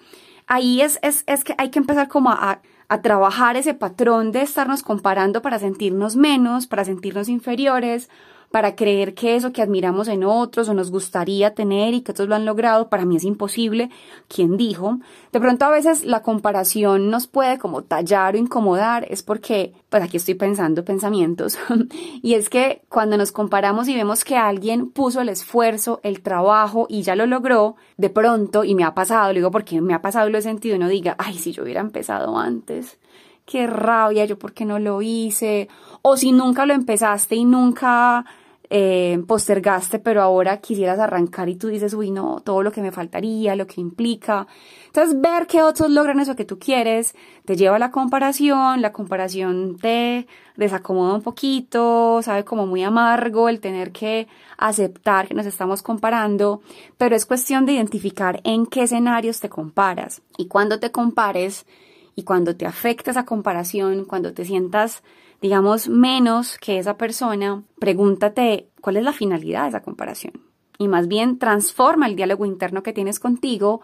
ahí 0.48 0.82
es, 0.82 1.00
es, 1.02 1.24
es 1.28 1.44
que 1.44 1.54
hay 1.58 1.70
que 1.70 1.80
empezar 1.80 2.08
como 2.08 2.32
a, 2.32 2.62
a 2.94 3.02
trabajar 3.02 3.58
ese 3.58 3.74
patrón 3.74 4.32
de 4.32 4.44
estarnos 4.44 4.84
comparando 4.84 5.42
para 5.42 5.58
sentirnos 5.58 6.16
menos, 6.16 6.68
para 6.68 6.86
sentirnos 6.86 7.28
inferiores, 7.28 8.08
para 8.54 8.76
creer 8.76 9.16
que 9.16 9.36
eso 9.36 9.52
que 9.52 9.64
admiramos 9.64 10.08
en 10.08 10.24
otros 10.24 10.70
o 10.70 10.76
nos 10.76 10.92
gustaría 10.92 11.56
tener 11.56 11.96
y 11.96 12.02
que 12.02 12.12
otros 12.12 12.30
lo 12.30 12.36
han 12.36 12.46
logrado, 12.46 12.88
para 12.88 13.04
mí 13.04 13.16
es 13.16 13.24
imposible. 13.24 13.90
¿Quién 14.28 14.58
dijo? 14.58 15.00
De 15.32 15.40
pronto 15.40 15.66
a 15.66 15.72
veces 15.72 16.06
la 16.06 16.22
comparación 16.22 17.10
nos 17.10 17.26
puede 17.26 17.58
como 17.58 17.82
tallar 17.82 18.36
o 18.36 18.38
incomodar, 18.38 19.08
es 19.10 19.24
porque, 19.24 19.74
pues 19.90 20.04
aquí 20.04 20.18
estoy 20.18 20.36
pensando 20.36 20.86
pensamientos, 20.86 21.58
y 22.22 22.36
es 22.36 22.52
que 22.52 22.84
cuando 22.90 23.18
nos 23.18 23.32
comparamos 23.32 23.88
y 23.88 23.96
vemos 23.96 24.24
que 24.24 24.38
alguien 24.38 24.92
puso 24.92 25.22
el 25.22 25.30
esfuerzo, 25.30 26.00
el 26.04 26.22
trabajo 26.22 26.86
y 26.88 27.02
ya 27.02 27.16
lo 27.16 27.26
logró, 27.26 27.76
de 27.98 28.12
pronto, 28.12 28.64
y 28.64 28.76
me 28.76 28.84
ha 28.84 28.94
pasado, 28.94 29.30
lo 29.30 29.34
digo 29.34 29.50
porque 29.50 29.82
me 29.82 29.96
ha 29.96 30.04
pasado 30.04 30.30
y 30.30 30.32
lo 30.32 30.38
he 30.38 30.44
sentido, 30.44 30.78
no 30.78 30.90
diga, 30.90 31.16
ay, 31.18 31.40
si 31.40 31.54
yo 31.54 31.64
hubiera 31.64 31.82
empezado 31.82 32.38
antes 32.38 33.00
qué 33.46 33.68
rabia, 33.68 34.26
yo 34.26 34.40
por 34.40 34.54
qué 34.54 34.64
no 34.64 34.80
lo 34.80 35.02
hice, 35.02 35.68
o 36.02 36.16
si 36.18 36.32
nunca 36.32 36.66
lo 36.66 36.74
empezaste 36.74 37.36
y 37.36 37.46
nunca 37.46 38.26
eh, 38.76 39.24
postergaste, 39.28 40.00
pero 40.00 40.24
ahora 40.24 40.58
quisieras 40.58 40.98
arrancar 40.98 41.48
y 41.48 41.56
tú 41.56 41.68
dices, 41.68 41.94
uy, 41.94 42.10
no, 42.10 42.42
todo 42.44 42.64
lo 42.64 42.72
que 42.72 42.82
me 42.82 42.92
faltaría, 42.92 43.56
lo 43.56 43.68
que 43.68 43.80
implica. 43.80 44.48
Entonces, 44.88 45.22
ver 45.22 45.46
que 45.46 45.62
otros 45.62 45.92
logran 45.92 46.20
eso 46.20 46.36
que 46.36 46.44
tú 46.44 46.58
quieres, 46.58 47.14
te 47.46 47.56
lleva 47.56 47.76
a 47.76 47.80
la 47.80 47.92
comparación, 47.92 48.82
la 48.82 48.92
comparación 48.92 49.78
te 49.80 50.26
desacomoda 50.58 51.14
un 51.14 51.22
poquito, 51.22 52.20
sabe 52.24 52.46
como 52.46 52.66
muy 52.66 52.82
amargo 52.82 53.48
el 53.48 53.60
tener 53.60 53.92
que 53.92 54.28
aceptar 54.58 55.28
que 55.28 55.36
nos 55.36 55.46
estamos 55.46 55.84
comparando, 55.84 56.64
pero 56.98 57.16
es 57.16 57.28
cuestión 57.28 57.68
de 57.68 57.74
identificar 57.74 58.42
en 58.44 58.66
qué 58.66 58.84
escenarios 58.84 59.40
te 59.40 59.50
comparas 59.50 60.24
y 60.36 60.48
cuando 60.48 60.80
te 60.80 60.92
compares 60.92 61.68
y 62.16 62.24
cuando 62.24 62.56
te 62.56 62.66
afecta 62.66 63.12
esa 63.12 63.24
comparación, 63.24 64.06
cuando 64.06 64.34
te 64.34 64.46
sientas 64.46 65.04
digamos, 65.44 65.90
menos 65.90 66.58
que 66.58 66.80
esa 66.80 66.96
persona, 66.96 67.64
pregúntate 67.78 68.70
cuál 68.80 68.96
es 68.96 69.04
la 69.04 69.12
finalidad 69.12 69.64
de 69.64 69.70
esa 69.70 69.82
comparación. 69.82 70.42
Y 70.78 70.88
más 70.88 71.10
bien 71.10 71.38
transforma 71.38 72.08
el 72.08 72.16
diálogo 72.16 72.46
interno 72.46 72.82
que 72.82 72.94
tienes 72.94 73.20
contigo 73.20 73.82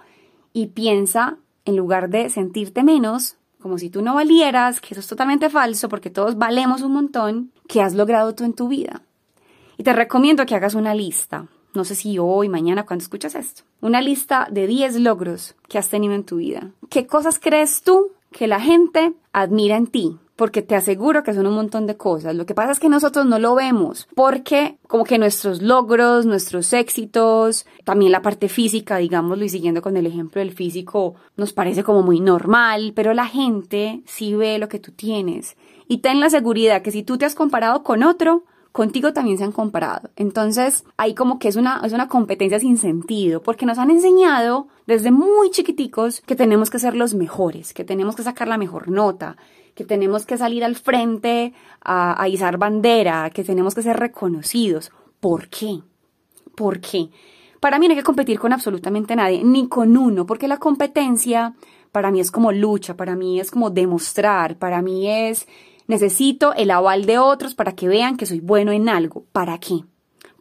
y 0.54 0.68
piensa, 0.68 1.38
en 1.66 1.76
lugar 1.76 2.10
de 2.10 2.30
sentirte 2.30 2.82
menos, 2.82 3.36
como 3.62 3.78
si 3.78 3.90
tú 3.90 4.02
no 4.02 4.16
valieras, 4.16 4.80
que 4.80 4.94
eso 4.94 5.02
es 5.02 5.08
totalmente 5.08 5.50
falso 5.50 5.90
porque 5.90 6.10
todos 6.10 6.38
valemos 6.38 6.82
un 6.82 6.94
montón, 6.94 7.52
¿qué 7.68 7.82
has 7.82 7.94
logrado 7.94 8.34
tú 8.34 8.46
en 8.46 8.54
tu 8.54 8.70
vida? 8.70 9.02
Y 9.78 9.84
te 9.84 9.92
recomiendo 9.92 10.46
que 10.46 10.56
hagas 10.56 10.76
una 10.76 10.96
lista, 10.96 11.48
no 11.74 11.84
sé 11.84 11.96
si 11.96 12.18
hoy, 12.20 12.48
mañana, 12.48 12.86
cuando 12.86 13.04
escuchas 13.04 13.36
esto, 13.36 13.64
una 13.82 14.02
lista 14.02 14.48
de 14.50 14.66
10 14.66 15.02
logros 15.02 15.58
que 15.68 15.78
has 15.78 15.90
tenido 15.90 16.14
en 16.14 16.24
tu 16.24 16.38
vida. 16.38 16.72
¿Qué 16.90 17.06
cosas 17.06 17.38
crees 17.38 17.82
tú 17.84 18.14
que 18.32 18.48
la 18.48 18.62
gente 18.62 19.14
admira 19.34 19.76
en 19.76 19.88
ti? 19.88 20.18
Porque 20.40 20.62
te 20.62 20.74
aseguro 20.74 21.22
que 21.22 21.34
son 21.34 21.48
un 21.48 21.54
montón 21.54 21.86
de 21.86 21.98
cosas. 21.98 22.34
Lo 22.34 22.46
que 22.46 22.56
pasa 22.56 22.72
es 22.72 22.80
que 22.80 22.88
nosotros 22.88 23.26
no 23.26 23.40
lo 23.40 23.56
vemos 23.56 24.08
porque 24.16 24.78
como 24.88 25.04
que 25.04 25.18
nuestros 25.18 25.62
logros, 25.62 26.26
nuestros 26.26 26.72
éxitos, 26.72 27.66
también 27.84 28.14
la 28.14 28.22
parte 28.22 28.48
física, 28.48 28.96
digámoslo 28.96 29.44
y 29.44 29.50
siguiendo 29.50 29.82
con 29.82 29.98
el 29.98 30.08
ejemplo 30.08 30.40
del 30.40 30.54
físico, 30.54 31.16
nos 31.36 31.52
parece 31.52 31.84
como 31.84 32.04
muy 32.04 32.22
normal, 32.22 32.94
pero 32.96 33.14
la 33.14 33.26
gente 33.26 34.02
sí 34.06 34.34
ve 34.34 34.60
lo 34.60 34.70
que 34.70 34.80
tú 34.80 34.94
tienes. 34.94 35.58
Y 35.90 35.98
ten 35.98 36.22
la 36.22 36.30
seguridad 36.30 36.84
que 36.84 36.92
si 36.92 37.04
tú 37.04 37.18
te 37.18 37.26
has 37.26 37.36
comparado 37.36 37.84
con 37.84 38.02
otro, 38.04 38.46
contigo 38.72 39.12
también 39.12 39.38
se 39.38 39.44
han 39.44 39.52
comparado. 39.52 40.10
Entonces, 40.16 40.86
ahí 40.96 41.16
como 41.16 41.38
que 41.40 41.50
es 41.50 41.58
una, 41.58 41.82
es 41.84 41.92
una 41.92 42.08
competencia 42.08 42.60
sin 42.60 42.78
sentido, 42.78 43.42
porque 43.42 43.66
nos 43.66 43.78
han 43.78 43.92
enseñado 43.92 44.70
desde 44.88 45.12
muy 45.12 45.50
chiquiticos 45.52 46.22
que 46.22 46.38
tenemos 46.38 46.70
que 46.70 46.80
ser 46.80 46.96
los 46.96 47.14
mejores, 47.14 47.74
que 47.74 47.84
tenemos 47.84 48.16
que 48.16 48.24
sacar 48.24 48.48
la 48.48 48.58
mejor 48.58 48.88
nota, 48.88 49.36
que 49.80 49.86
tenemos 49.86 50.26
que 50.26 50.38
salir 50.38 50.66
al 50.66 50.76
frente 50.76 51.54
a, 51.80 52.28
izar 52.28 52.58
bandera, 52.58 53.30
que 53.30 53.46
tenemos 53.46 53.74
que 53.74 53.82
ser 53.82 53.96
reconocidos. 53.96 54.92
¿Por 55.22 55.48
qué? 55.48 55.80
¿Por 56.54 56.82
qué? 56.82 57.10
Para 57.62 57.80
mí 57.80 57.88
no 57.88 57.94
hay 57.94 58.00
que 58.00 58.04
competir 58.04 58.40
con 58.40 58.52
absolutamente 58.52 59.16
nadie, 59.16 59.42
ni 59.42 59.70
con 59.70 59.96
uno, 59.96 60.26
porque 60.26 60.50
la 60.50 60.58
competencia 60.58 61.54
para 61.94 62.12
mí 62.12 62.20
es 62.20 62.30
como 62.30 62.52
lucha, 62.52 62.98
para 62.98 63.16
mí 63.16 63.40
es 63.40 63.52
como 63.52 63.70
demostrar, 63.70 64.58
para 64.58 64.82
mí 64.82 65.10
es 65.10 65.48
necesito 65.88 66.54
el 66.56 66.72
aval 66.72 67.06
de 67.06 67.18
otros 67.18 67.56
para 67.56 67.72
que 67.72 67.88
vean 67.88 68.18
que 68.18 68.26
soy 68.26 68.42
bueno 68.42 68.74
en 68.74 68.90
algo. 68.90 69.24
¿Para 69.32 69.60
qué? 69.60 69.86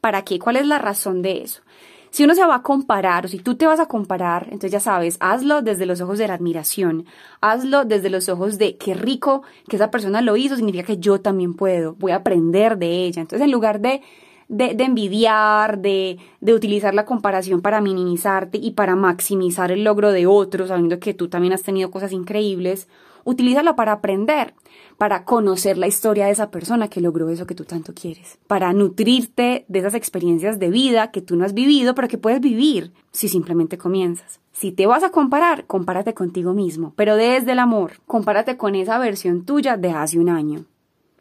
¿Para 0.01 0.23
qué? 0.23 0.41
¿Cuál 0.41 0.57
es 0.57 0.67
la 0.67 0.81
razón 0.81 1.23
de 1.23 1.43
eso? 1.43 1.63
Si 2.11 2.25
uno 2.25 2.35
se 2.35 2.45
va 2.45 2.57
a 2.57 2.63
comparar 2.63 3.27
o 3.27 3.29
si 3.29 3.39
tú 3.39 3.55
te 3.57 3.67
vas 3.67 3.81
a 3.81 3.87
comparar, 3.87 4.45
entonces 4.45 4.73
ya 4.73 4.81
sabes, 4.81 5.17
hazlo 5.21 5.63
desde 5.63 5.87
los 5.87 6.01
ojos 6.01 6.19
de 6.19 6.29
la 6.29 6.35
admiración, 6.35 7.05
hazlo 7.41 7.85
desde 7.85 8.11
los 8.11 8.29
ojos 8.29 8.59
de 8.59 8.77
qué 8.77 8.95
rico 8.95 9.43
que 9.69 9.77
esa 9.77 9.91
persona 9.91 10.23
lo 10.23 10.37
hizo, 10.37 10.57
significa 10.57 10.85
que 10.85 10.99
yo 10.99 11.21
también 11.21 11.55
puedo, 11.55 11.95
voy 11.99 12.13
a 12.13 12.17
aprender 12.17 12.79
de 12.79 13.05
ella. 13.05 13.21
Entonces 13.21 13.45
en 13.45 13.53
lugar 13.53 13.81
de, 13.81 14.01
de, 14.49 14.75
envidiar, 14.83 15.79
de, 15.79 16.19
de 16.41 16.55
utilizar 16.55 16.95
la 16.95 17.05
comparación 17.05 17.61
para 17.61 17.81
minimizarte 17.81 18.59
y 18.59 18.73
para 18.73 18.97
maximizar 18.97 19.71
el 19.71 19.85
logro 19.85 20.11
de 20.13 20.27
otros, 20.27 20.69
sabiendo 20.69 20.99
que 20.99 21.15
tú 21.15 21.29
también 21.29 21.53
has 21.53 21.63
tenido 21.63 21.91
cosas 21.91 22.13
increíbles, 22.13 22.89
utilízalo 23.29 23.77
para 23.77 23.93
aprender 23.93 24.55
para 24.99 25.25
conocer 25.25 25.79
la 25.79 25.87
historia 25.87 26.27
de 26.27 26.33
esa 26.33 26.51
persona 26.51 26.89
que 26.89 27.01
logró 27.01 27.31
eso 27.31 27.47
que 27.47 27.55
tú 27.55 27.65
tanto 27.65 27.95
quieres, 27.95 28.39
para 28.49 28.73
nutrirte 28.73 29.65
de 29.69 29.79
esas 29.79 29.95
experiencias 29.95 30.59
de 30.59 30.71
vida 30.71 31.13
que 31.13 31.23
tú 31.23 31.37
no 31.37 31.45
has 31.45 31.55
vivido, 31.55 31.95
pero 31.95 32.09
que 32.09 32.19
puedes 32.19 32.41
vivir 32.41 32.93
si 33.13 33.29
simplemente 33.29 33.79
comienzas. 33.79 34.41
Si 34.53 34.73
te 34.73 34.87
vas 34.87 35.05
a 35.05 35.11
comparar, 35.11 35.67
compárate 35.67 36.15
contigo 36.15 36.53
mismo, 36.53 36.95
pero 36.97 37.15
desde 37.15 37.53
el 37.53 37.61
amor, 37.61 37.93
compárate 38.07 38.57
con 38.57 38.75
esa 38.75 38.99
versión 38.99 39.45
tuya 39.45 39.77
de 39.77 39.91
hace 39.91 40.19
un 40.19 40.29
año 40.29 40.65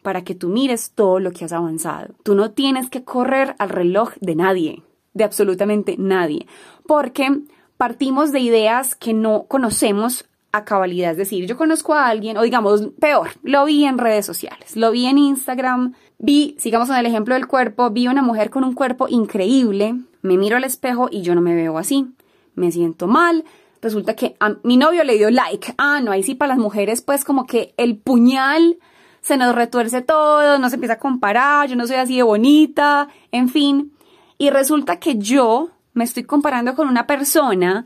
para 0.01 0.23
que 0.23 0.33
tú 0.33 0.49
mires 0.49 0.91
todo 0.95 1.19
lo 1.19 1.31
que 1.31 1.45
has 1.45 1.51
avanzado. 1.51 2.15
Tú 2.23 2.33
no 2.33 2.51
tienes 2.51 2.89
que 2.89 3.03
correr 3.03 3.55
al 3.59 3.69
reloj 3.69 4.13
de 4.21 4.35
nadie, 4.35 4.83
de 5.13 5.23
absolutamente 5.23 5.97
nadie, 5.99 6.47
porque 6.87 7.41
partimos 7.77 8.31
de 8.31 8.39
ideas 8.39 8.95
que 8.95 9.13
no 9.13 9.43
conocemos 9.47 10.25
a 10.51 10.65
cabalidad. 10.65 11.11
Es 11.11 11.17
decir, 11.17 11.45
yo 11.45 11.57
conozco 11.57 11.93
a 11.93 12.07
alguien, 12.07 12.37
o 12.37 12.43
digamos, 12.43 12.81
peor, 12.99 13.29
lo 13.43 13.65
vi 13.65 13.85
en 13.85 13.97
redes 13.97 14.25
sociales, 14.25 14.75
lo 14.75 14.91
vi 14.91 15.05
en 15.05 15.17
Instagram, 15.17 15.93
vi, 16.17 16.55
sigamos 16.59 16.87
con 16.87 16.97
el 16.97 17.05
ejemplo 17.05 17.35
del 17.35 17.47
cuerpo, 17.47 17.89
vi 17.89 18.07
una 18.07 18.21
mujer 18.21 18.49
con 18.49 18.63
un 18.63 18.73
cuerpo 18.73 19.07
increíble, 19.07 19.95
me 20.21 20.37
miro 20.37 20.57
al 20.57 20.63
espejo 20.63 21.09
y 21.11 21.21
yo 21.21 21.35
no 21.35 21.41
me 21.41 21.55
veo 21.55 21.77
así, 21.77 22.07
me 22.55 22.71
siento 22.71 23.07
mal. 23.07 23.43
Resulta 23.81 24.15
que 24.15 24.35
a 24.39 24.55
mi 24.63 24.75
novio 24.75 25.03
le 25.03 25.17
dio 25.17 25.29
like. 25.29 25.75
Ah, 25.77 26.01
no, 26.01 26.11
ahí 26.11 26.23
sí 26.23 26.33
para 26.33 26.49
las 26.49 26.57
mujeres, 26.57 27.01
pues 27.01 27.23
como 27.23 27.45
que 27.45 27.73
el 27.77 27.97
puñal 27.97 28.77
se 29.21 29.37
nos 29.37 29.53
retuerce 29.53 30.01
todo, 30.01 30.57
no 30.57 30.69
se 30.69 30.75
empieza 30.75 30.93
a 30.93 30.99
comparar, 30.99 31.67
yo 31.67 31.75
no 31.75 31.85
soy 31.85 31.97
así 31.97 32.17
de 32.17 32.23
bonita, 32.23 33.09
en 33.31 33.49
fin. 33.49 33.93
Y 34.37 34.49
resulta 34.49 34.99
que 34.99 35.17
yo 35.17 35.69
me 35.93 36.03
estoy 36.03 36.23
comparando 36.23 36.75
con 36.75 36.87
una 36.87 37.07
persona 37.07 37.85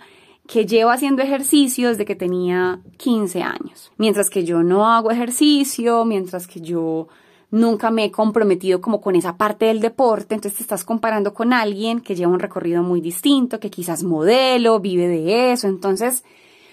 que 0.51 0.65
llevo 0.65 0.89
haciendo 0.91 1.21
ejercicio 1.21 1.87
desde 1.87 2.03
que 2.03 2.17
tenía 2.17 2.81
15 2.97 3.41
años. 3.41 3.89
Mientras 3.95 4.29
que 4.29 4.43
yo 4.43 4.63
no 4.63 4.85
hago 4.85 5.09
ejercicio, 5.09 6.03
mientras 6.03 6.45
que 6.45 6.59
yo 6.59 7.07
nunca 7.51 7.89
me 7.89 8.03
he 8.03 8.11
comprometido 8.11 8.81
como 8.81 8.99
con 8.99 9.15
esa 9.15 9.37
parte 9.37 9.67
del 9.67 9.79
deporte, 9.79 10.35
entonces 10.35 10.57
te 10.57 10.63
estás 10.63 10.83
comparando 10.83 11.33
con 11.33 11.53
alguien 11.53 12.01
que 12.01 12.15
lleva 12.15 12.33
un 12.33 12.41
recorrido 12.41 12.83
muy 12.83 12.99
distinto, 12.99 13.61
que 13.61 13.69
quizás 13.69 14.03
modelo, 14.03 14.81
vive 14.81 15.07
de 15.07 15.53
eso, 15.53 15.69
entonces 15.69 16.25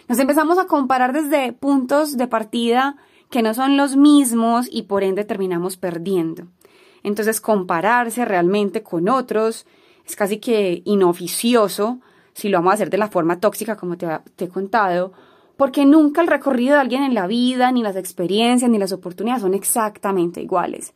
nos 0.08 0.18
empezamos 0.18 0.58
a 0.58 0.66
comparar 0.66 1.12
desde 1.12 1.52
puntos 1.52 2.16
de 2.16 2.26
partida 2.26 2.96
que 3.30 3.42
no 3.42 3.54
son 3.54 3.76
los 3.76 3.94
mismos 3.94 4.66
y 4.68 4.82
por 4.82 5.04
ende 5.04 5.22
terminamos 5.22 5.76
perdiendo. 5.76 6.48
Entonces 7.04 7.40
compararse 7.40 8.24
realmente 8.24 8.82
con 8.82 9.08
otros 9.08 9.66
es 10.04 10.16
casi 10.16 10.38
que 10.38 10.82
inoficioso 10.84 12.00
si 12.38 12.48
lo 12.48 12.58
vamos 12.58 12.70
a 12.70 12.74
hacer 12.74 12.88
de 12.88 12.98
la 12.98 13.08
forma 13.08 13.40
tóxica 13.40 13.74
como 13.74 13.98
te, 13.98 14.06
he 14.38 14.48
contado, 14.48 15.12
porque 15.56 15.84
nunca 15.84 16.20
el 16.20 16.28
recorrido 16.28 16.74
de 16.74 16.80
alguien 16.80 17.02
en 17.02 17.12
la 17.12 17.26
vida, 17.26 17.72
ni 17.72 17.82
las 17.82 17.96
experiencias, 17.96 18.70
ni 18.70 18.78
las 18.78 18.92
oportunidades 18.92 19.42
son 19.42 19.54
exactamente 19.54 20.40
iguales. 20.40 20.94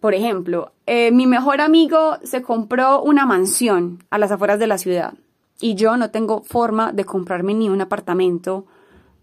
Por 0.00 0.14
ejemplo, 0.14 0.72
eh, 0.84 1.10
mi 1.12 1.26
mejor 1.26 1.62
amigo 1.62 2.18
se 2.24 2.42
compró 2.42 3.02
una 3.02 3.24
mansión 3.24 4.04
a 4.10 4.18
las 4.18 4.30
afueras 4.30 4.58
de 4.58 4.66
la 4.66 4.76
ciudad 4.76 5.14
y 5.62 5.76
yo 5.76 5.96
no 5.96 6.10
tengo 6.10 6.42
forma 6.42 6.92
de 6.92 7.06
comprarme 7.06 7.54
ni 7.54 7.70
un 7.70 7.80
apartamento 7.80 8.66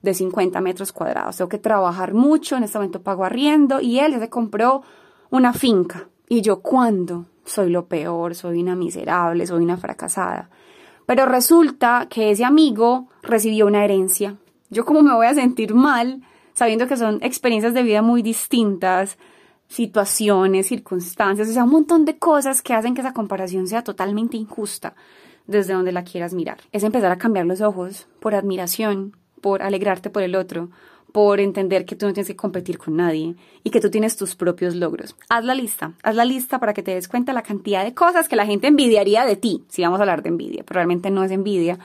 de 0.01 0.15
50 0.15 0.59
metros 0.59 0.91
cuadrados. 0.91 1.37
Tengo 1.37 1.49
que 1.49 1.59
trabajar 1.59 2.15
mucho, 2.15 2.57
en 2.57 2.63
este 2.63 2.79
momento 2.79 3.03
pago 3.03 3.25
arriendo 3.25 3.79
y 3.79 3.99
él 3.99 4.19
se 4.19 4.29
compró 4.31 4.81
una 5.29 5.53
finca. 5.53 6.07
Y 6.27 6.41
yo, 6.41 6.61
¿cuándo? 6.61 7.27
Soy 7.45 7.69
lo 7.69 7.85
peor, 7.85 8.33
soy 8.33 8.59
una 8.59 8.75
miserable, 8.75 9.45
soy 9.45 9.63
una 9.63 9.77
fracasada. 9.77 10.49
Pero 11.05 11.25
resulta 11.25 12.07
que 12.09 12.31
ese 12.31 12.45
amigo 12.45 13.09
recibió 13.21 13.67
una 13.67 13.83
herencia. 13.83 14.37
Yo 14.69 14.85
como 14.85 15.01
me 15.01 15.13
voy 15.13 15.27
a 15.27 15.33
sentir 15.33 15.73
mal 15.73 16.21
sabiendo 16.53 16.87
que 16.87 16.97
son 16.97 17.19
experiencias 17.21 17.73
de 17.73 17.83
vida 17.83 18.01
muy 18.01 18.21
distintas, 18.21 19.17
situaciones, 19.67 20.67
circunstancias, 20.67 21.49
o 21.49 21.51
sea, 21.51 21.63
un 21.63 21.71
montón 21.71 22.05
de 22.05 22.17
cosas 22.17 22.61
que 22.61 22.73
hacen 22.73 22.93
que 22.93 23.01
esa 23.01 23.13
comparación 23.13 23.67
sea 23.67 23.83
totalmente 23.83 24.37
injusta 24.37 24.95
desde 25.47 25.73
donde 25.73 25.91
la 25.91 26.03
quieras 26.03 26.33
mirar. 26.33 26.59
Es 26.71 26.83
empezar 26.83 27.11
a 27.11 27.17
cambiar 27.17 27.45
los 27.45 27.61
ojos 27.61 28.07
por 28.19 28.35
admiración, 28.35 29.17
por 29.41 29.61
alegrarte 29.61 30.09
por 30.09 30.23
el 30.23 30.35
otro, 30.35 30.69
por 31.13 31.39
entender 31.39 31.85
que 31.85 31.95
tú 31.95 32.07
no 32.07 32.13
tienes 32.13 32.27
que 32.27 32.35
competir 32.35 32.79
con 32.79 32.97
nadie 32.97 33.35
y 33.63 33.69
que 33.69 33.79
tú 33.79 33.91
tienes 33.91 34.17
tus 34.17 34.35
propios 34.35 34.75
logros. 34.75 35.15
Haz 35.29 35.45
la 35.45 35.53
lista, 35.53 35.93
haz 36.01 36.15
la 36.15 36.25
lista 36.25 36.59
para 36.59 36.73
que 36.73 36.81
te 36.81 36.95
des 36.95 37.07
cuenta 37.07 37.33
la 37.33 37.43
cantidad 37.43 37.85
de 37.85 37.93
cosas 37.93 38.27
que 38.27 38.35
la 38.35 38.47
gente 38.47 38.67
envidiaría 38.67 39.23
de 39.23 39.35
ti, 39.35 39.63
si 39.69 39.83
vamos 39.83 39.99
a 39.99 40.03
hablar 40.03 40.23
de 40.23 40.29
envidia, 40.29 40.63
pero 40.65 40.79
realmente 40.79 41.11
no 41.11 41.23
es 41.23 41.31
envidia, 41.31 41.77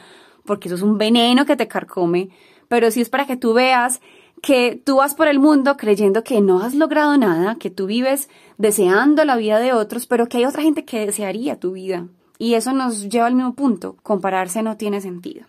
porque 0.47 0.69
eso 0.69 0.77
es 0.77 0.83
un 0.83 0.97
veneno 0.97 1.45
que 1.45 1.57
te 1.57 1.69
carcome, 1.69 2.31
pero 2.69 2.91
sí 2.91 3.03
es 3.03 3.11
para 3.11 3.27
que 3.27 3.37
tú 3.37 3.53
veas 3.53 4.01
que 4.41 4.81
tú 4.83 4.97
vas 4.97 5.15
por 5.15 5.29
el 5.29 5.41
mundo 5.41 5.77
creyendo 5.77 6.25
que 6.25 6.41
no 6.41 6.63
has 6.63 6.75
logrado 6.75 7.19
nada, 7.19 7.57
que 7.57 7.71
tú 7.71 7.87
vives 7.87 8.31
deseando 8.57 9.27
la 9.27 9.37
vida 9.37 9.59
de 9.59 9.75
otros, 9.75 10.07
pero 10.07 10.27
que 10.27 10.39
hay 10.39 10.47
otra 10.47 10.63
gente 10.63 10.87
que 10.87 11.05
desearía 11.05 11.61
tu 11.61 11.73
vida. 11.73 12.07
Y 12.39 12.55
eso 12.55 12.73
nos 12.73 13.11
lleva 13.11 13.27
al 13.27 13.35
mismo 13.35 13.55
punto, 13.55 13.97
compararse 14.03 14.63
no 14.63 14.77
tiene 14.77 15.03
sentido. 15.03 15.45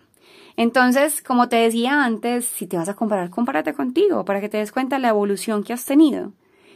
Entonces, 0.59 1.21
como 1.21 1.47
te 1.47 1.55
decía 1.55 2.03
antes, 2.03 2.43
si 2.43 2.67
te 2.67 2.75
vas 2.75 2.89
a 2.89 2.93
comparar, 2.93 3.29
compárate 3.29 3.73
contigo 3.73 4.25
para 4.25 4.41
que 4.41 4.49
te 4.49 4.57
des 4.57 4.73
cuenta 4.73 4.97
de 4.97 5.01
la 5.01 5.07
evolución 5.07 5.63
que 5.63 5.71
has 5.71 5.85
tenido. 5.85 6.33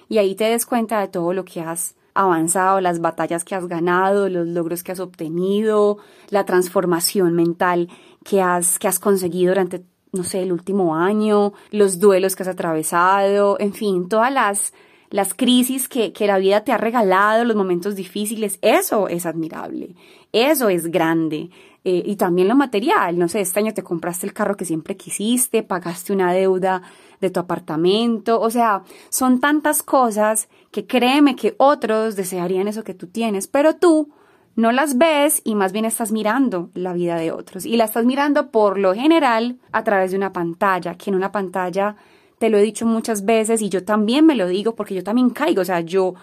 Y 0.07 0.19
ahí 0.19 0.35
te 0.35 0.45
des 0.45 0.65
cuenta 0.65 1.01
de 1.01 1.09
todo 1.09 1.33
lo 1.33 1.43
que 1.43 1.59
has 1.59 1.95
avanzado, 2.13 2.79
las 2.79 3.01
batallas 3.01 3.43
que 3.43 3.55
has 3.55 3.67
ganado, 3.67 4.29
los 4.29 4.47
logros 4.47 4.83
que 4.83 4.93
has 4.93 5.01
obtenido, 5.01 5.97
la 6.29 6.45
transformación 6.45 7.33
mental 7.33 7.89
que 8.23 8.41
has, 8.41 8.79
que 8.79 8.87
has 8.87 8.99
conseguido 9.01 9.49
durante, 9.51 9.83
no 10.13 10.23
sé, 10.23 10.43
el 10.43 10.53
último 10.53 10.95
año, 10.95 11.51
los 11.71 11.99
duelos 11.99 12.37
que 12.37 12.43
has 12.43 12.49
atravesado, 12.49 13.57
en 13.59 13.73
fin, 13.73 14.07
todas 14.07 14.31
las, 14.31 14.73
las 15.09 15.33
crisis 15.33 15.89
que, 15.89 16.13
que 16.13 16.25
la 16.25 16.37
vida 16.37 16.63
te 16.63 16.71
ha 16.71 16.77
regalado, 16.77 17.43
los 17.43 17.57
momentos 17.57 17.95
difíciles, 17.95 18.59
eso 18.61 19.09
es 19.09 19.25
admirable, 19.25 19.97
eso 20.31 20.69
es 20.69 20.87
grande. 20.87 21.49
Eh, 21.85 22.01
y 22.05 22.15
también 22.15 22.47
lo 22.47 22.55
material, 22.55 23.19
no 23.19 23.27
sé, 23.27 23.41
este 23.41 23.59
año 23.59 23.73
te 23.73 23.83
compraste 23.83 24.25
el 24.25 24.33
carro 24.33 24.55
que 24.55 24.63
siempre 24.63 24.95
quisiste, 24.95 25.63
pagaste 25.63 26.13
una 26.13 26.31
deuda 26.31 26.81
de 27.19 27.29
tu 27.29 27.41
apartamento, 27.41 28.39
o 28.39 28.49
sea, 28.49 28.83
son 29.09 29.41
tantas 29.41 29.83
cosas 29.83 30.47
que 30.71 30.87
créeme 30.87 31.35
que 31.35 31.55
otros 31.57 32.15
desearían 32.15 32.69
eso 32.69 32.85
que 32.85 32.93
tú 32.93 33.07
tienes, 33.07 33.47
pero 33.47 33.75
tú 33.75 34.09
no 34.55 34.71
las 34.71 34.97
ves 34.97 35.41
y 35.43 35.55
más 35.55 35.73
bien 35.73 35.83
estás 35.83 36.11
mirando 36.11 36.69
la 36.73 36.93
vida 36.93 37.15
de 37.15 37.31
otros. 37.31 37.65
Y 37.65 37.75
la 37.75 37.85
estás 37.85 38.05
mirando 38.05 38.51
por 38.51 38.77
lo 38.77 38.93
general 38.93 39.57
a 39.71 39.83
través 39.83 40.11
de 40.11 40.17
una 40.17 40.31
pantalla, 40.31 40.95
que 40.95 41.09
en 41.09 41.15
una 41.15 41.31
pantalla 41.31 41.95
te 42.37 42.49
lo 42.49 42.57
he 42.57 42.61
dicho 42.61 42.85
muchas 42.85 43.25
veces 43.25 43.61
y 43.61 43.69
yo 43.69 43.83
también 43.83 44.25
me 44.25 44.35
lo 44.35 44.47
digo 44.47 44.75
porque 44.75 44.95
yo 44.95 45.03
también 45.03 45.31
caigo, 45.31 45.61
o 45.61 45.65
sea, 45.65 45.81
yo 45.81 46.13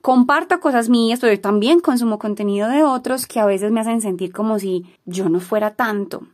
comparto 0.00 0.60
cosas 0.60 0.88
mías, 0.88 1.20
pero 1.20 1.32
yo 1.32 1.40
también 1.40 1.80
consumo 1.80 2.18
contenido 2.18 2.68
de 2.68 2.82
otros 2.82 3.26
que 3.26 3.40
a 3.40 3.46
veces 3.46 3.70
me 3.70 3.80
hacen 3.80 4.00
sentir 4.00 4.32
como 4.32 4.58
si 4.58 4.86
yo 5.04 5.28
no 5.28 5.40
fuera 5.40 5.74
tanto. 5.74 6.26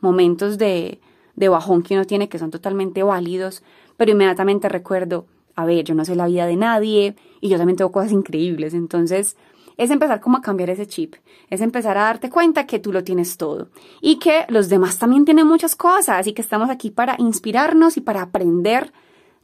Momentos 0.00 0.58
de, 0.58 1.00
de 1.34 1.48
bajón 1.48 1.82
que 1.82 1.94
uno 1.94 2.04
tiene 2.04 2.28
que 2.28 2.38
son 2.38 2.50
totalmente 2.50 3.02
válidos, 3.02 3.62
pero 3.96 4.12
inmediatamente 4.12 4.68
recuerdo, 4.68 5.26
a 5.54 5.64
ver, 5.64 5.84
yo 5.84 5.94
no 5.94 6.04
sé 6.04 6.14
la 6.14 6.26
vida 6.26 6.46
de 6.46 6.56
nadie 6.56 7.16
y 7.40 7.48
yo 7.48 7.58
también 7.58 7.76
tengo 7.76 7.92
cosas 7.92 8.12
increíbles, 8.12 8.74
entonces 8.74 9.36
es 9.76 9.90
empezar 9.90 10.20
como 10.20 10.36
a 10.36 10.42
cambiar 10.42 10.70
ese 10.70 10.86
chip, 10.86 11.14
es 11.50 11.60
empezar 11.60 11.96
a 11.96 12.02
darte 12.02 12.30
cuenta 12.30 12.66
que 12.66 12.80
tú 12.80 12.92
lo 12.92 13.04
tienes 13.04 13.36
todo 13.36 13.68
y 14.00 14.18
que 14.18 14.44
los 14.48 14.68
demás 14.68 14.98
también 14.98 15.24
tienen 15.24 15.46
muchas 15.46 15.76
cosas 15.76 16.26
y 16.26 16.32
que 16.32 16.42
estamos 16.42 16.68
aquí 16.68 16.90
para 16.90 17.14
inspirarnos 17.18 17.96
y 17.96 18.00
para 18.00 18.22
aprender 18.22 18.92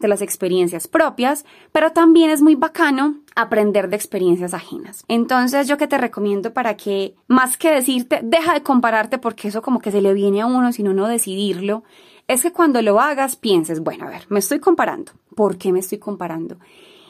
de 0.01 0.09
las 0.09 0.23
experiencias 0.23 0.89
propias, 0.89 1.45
pero 1.73 1.93
también 1.93 2.31
es 2.31 2.43
muy 2.43 2.55
bacano 2.55 3.17
aprender 3.37 3.89
de 3.89 3.97
experiencias 3.97 4.55
ajenas. 4.55 5.05
Entonces 5.09 5.69
yo 5.69 5.77
que 5.77 5.87
te 5.87 5.99
recomiendo 5.99 6.53
para 6.53 6.77
que, 6.77 7.15
más 7.27 7.57
que 7.57 7.71
decirte, 7.71 8.21
deja 8.23 8.55
de 8.55 8.63
compararte 8.63 9.19
porque 9.19 9.49
eso 9.49 9.63
como 9.63 9.81
que 9.81 9.91
se 9.91 10.03
le 10.03 10.15
viene 10.15 10.43
a 10.43 10.47
uno, 10.47 10.73
sino 10.73 10.93
no 10.93 11.09
decidirlo, 11.09 11.85
es 12.27 12.43
que 12.43 12.53
cuando 12.53 12.81
lo 12.83 13.01
hagas 13.01 13.37
pienses, 13.37 13.81
bueno, 13.81 14.07
a 14.07 14.11
ver, 14.11 14.27
me 14.29 14.39
estoy 14.39 14.59
comparando. 14.59 15.13
¿Por 15.35 15.59
qué 15.59 15.73
me 15.73 15.81
estoy 15.81 15.99
comparando? 15.99 16.57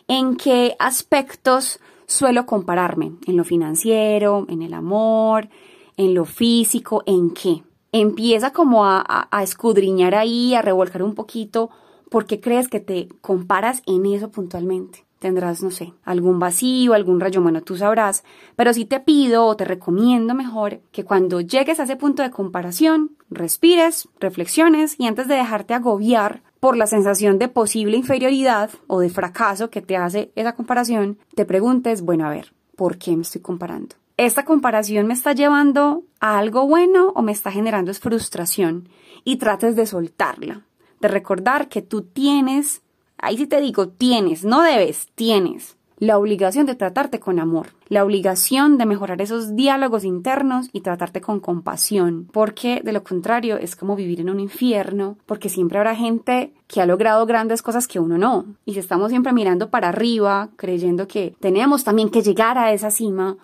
¿En 0.08 0.36
qué 0.36 0.76
aspectos 0.78 1.80
suelo 2.06 2.46
compararme? 2.46 3.12
¿En 3.26 3.36
lo 3.36 3.44
financiero? 3.44 4.44
¿En 4.48 4.62
el 4.62 4.74
amor? 4.74 5.48
¿En 5.96 6.14
lo 6.14 6.24
físico? 6.24 7.02
¿En 7.06 7.30
qué? 7.30 7.62
Empieza 7.92 8.52
como 8.52 8.84
a, 8.84 9.28
a 9.30 9.42
escudriñar 9.44 10.16
ahí, 10.16 10.54
a 10.54 10.62
revolcar 10.62 11.02
un 11.02 11.14
poquito 11.14 11.70
¿por 12.14 12.26
qué 12.26 12.38
crees 12.38 12.68
que 12.68 12.78
te 12.78 13.08
comparas 13.22 13.82
en 13.86 14.06
eso 14.06 14.30
puntualmente? 14.30 15.04
Tendrás, 15.18 15.64
no 15.64 15.72
sé, 15.72 15.94
algún 16.04 16.38
vacío, 16.38 16.94
algún 16.94 17.18
rayo, 17.18 17.42
bueno, 17.42 17.62
tú 17.62 17.76
sabrás, 17.76 18.22
pero 18.54 18.72
sí 18.72 18.84
te 18.84 19.00
pido 19.00 19.46
o 19.46 19.56
te 19.56 19.64
recomiendo 19.64 20.32
mejor 20.32 20.78
que 20.92 21.02
cuando 21.02 21.40
llegues 21.40 21.80
a 21.80 21.82
ese 21.82 21.96
punto 21.96 22.22
de 22.22 22.30
comparación, 22.30 23.10
respires, 23.30 24.08
reflexiones 24.20 24.94
y 24.96 25.08
antes 25.08 25.26
de 25.26 25.34
dejarte 25.34 25.74
agobiar 25.74 26.44
por 26.60 26.76
la 26.76 26.86
sensación 26.86 27.40
de 27.40 27.48
posible 27.48 27.96
inferioridad 27.96 28.70
o 28.86 29.00
de 29.00 29.10
fracaso 29.10 29.70
que 29.70 29.82
te 29.82 29.96
hace 29.96 30.30
esa 30.36 30.54
comparación, 30.54 31.18
te 31.34 31.44
preguntes, 31.44 32.02
bueno, 32.02 32.26
a 32.26 32.30
ver, 32.30 32.54
¿por 32.76 32.96
qué 32.96 33.16
me 33.16 33.22
estoy 33.22 33.40
comparando? 33.40 33.96
¿Esta 34.16 34.44
comparación 34.44 35.08
me 35.08 35.14
está 35.14 35.32
llevando 35.32 36.04
a 36.20 36.38
algo 36.38 36.68
bueno 36.68 37.08
o 37.16 37.22
me 37.22 37.32
está 37.32 37.50
generando 37.50 37.92
frustración? 37.92 38.88
Y 39.24 39.38
trates 39.38 39.74
de 39.74 39.86
soltarla 39.86 40.64
de 41.04 41.08
recordar 41.08 41.68
que 41.68 41.82
tú 41.82 42.00
tienes, 42.00 42.80
ahí 43.18 43.36
sí 43.36 43.46
te 43.46 43.60
digo, 43.60 43.88
tienes, 43.88 44.42
no 44.42 44.62
debes, 44.62 45.08
tienes 45.14 45.76
la 45.98 46.18
obligación 46.18 46.64
de 46.64 46.74
tratarte 46.74 47.20
con 47.20 47.38
amor, 47.38 47.68
la 47.88 48.04
obligación 48.04 48.78
de 48.78 48.86
mejorar 48.86 49.20
esos 49.20 49.54
diálogos 49.54 50.04
internos 50.04 50.70
y 50.72 50.80
tratarte 50.80 51.20
con 51.20 51.40
compasión, 51.40 52.26
porque 52.32 52.80
de 52.82 52.92
lo 52.92 53.04
contrario 53.04 53.58
es 53.58 53.76
como 53.76 53.96
vivir 53.96 54.20
en 54.20 54.30
un 54.30 54.40
infierno, 54.40 55.18
porque 55.26 55.50
siempre 55.50 55.76
habrá 55.76 55.94
gente 55.94 56.54
que 56.68 56.80
ha 56.80 56.86
logrado 56.86 57.26
grandes 57.26 57.60
cosas 57.60 57.86
que 57.86 58.00
uno 58.00 58.16
no, 58.16 58.46
y 58.64 58.72
si 58.72 58.80
estamos 58.80 59.10
siempre 59.10 59.34
mirando 59.34 59.68
para 59.68 59.90
arriba, 59.90 60.48
creyendo 60.56 61.06
que 61.06 61.36
tenemos 61.38 61.84
también 61.84 62.08
que 62.08 62.22
llegar 62.22 62.56
a 62.56 62.72
esa 62.72 62.90
cima, 62.90 63.36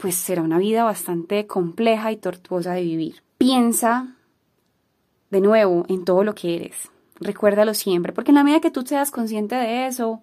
pues 0.00 0.16
será 0.16 0.42
una 0.42 0.58
vida 0.58 0.82
bastante 0.82 1.46
compleja 1.46 2.10
y 2.10 2.16
tortuosa 2.16 2.72
de 2.72 2.82
vivir. 2.82 3.22
Piensa 3.38 4.16
de 5.30 5.40
nuevo 5.40 5.86
en 5.88 6.04
todo 6.04 6.24
lo 6.24 6.34
que 6.34 6.56
eres. 6.56 6.90
Recuérdalo 7.20 7.74
siempre, 7.74 8.12
porque 8.12 8.30
en 8.30 8.36
la 8.36 8.44
medida 8.44 8.60
que 8.60 8.70
tú 8.70 8.82
seas 8.82 9.10
consciente 9.10 9.54
de 9.54 9.86
eso, 9.86 10.20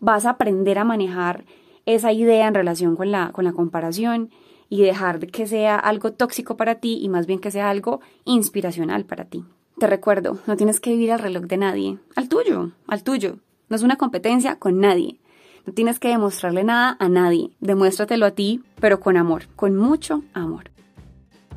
vas 0.00 0.26
a 0.26 0.30
aprender 0.30 0.78
a 0.78 0.84
manejar 0.84 1.44
esa 1.86 2.12
idea 2.12 2.48
en 2.48 2.54
relación 2.54 2.96
con 2.96 3.10
la, 3.10 3.30
con 3.32 3.44
la 3.44 3.52
comparación 3.52 4.30
y 4.68 4.82
dejar 4.82 5.20
de 5.20 5.28
que 5.28 5.46
sea 5.46 5.76
algo 5.76 6.12
tóxico 6.12 6.56
para 6.56 6.76
ti 6.76 6.98
y 7.02 7.08
más 7.08 7.26
bien 7.26 7.38
que 7.38 7.50
sea 7.50 7.70
algo 7.70 8.00
inspiracional 8.24 9.04
para 9.04 9.24
ti. 9.24 9.44
Te 9.78 9.86
recuerdo, 9.86 10.38
no 10.46 10.56
tienes 10.56 10.80
que 10.80 10.90
vivir 10.90 11.12
al 11.12 11.18
reloj 11.18 11.44
de 11.44 11.56
nadie, 11.56 11.98
al 12.16 12.28
tuyo, 12.28 12.72
al 12.86 13.02
tuyo. 13.02 13.38
No 13.68 13.76
es 13.76 13.82
una 13.82 13.96
competencia 13.96 14.56
con 14.56 14.80
nadie. 14.80 15.18
No 15.66 15.72
tienes 15.72 15.98
que 15.98 16.08
demostrarle 16.08 16.62
nada 16.62 16.96
a 17.00 17.08
nadie. 17.08 17.50
Demuéstratelo 17.60 18.26
a 18.26 18.32
ti, 18.32 18.62
pero 18.80 19.00
con 19.00 19.16
amor, 19.16 19.48
con 19.56 19.76
mucho 19.76 20.22
amor. 20.34 20.73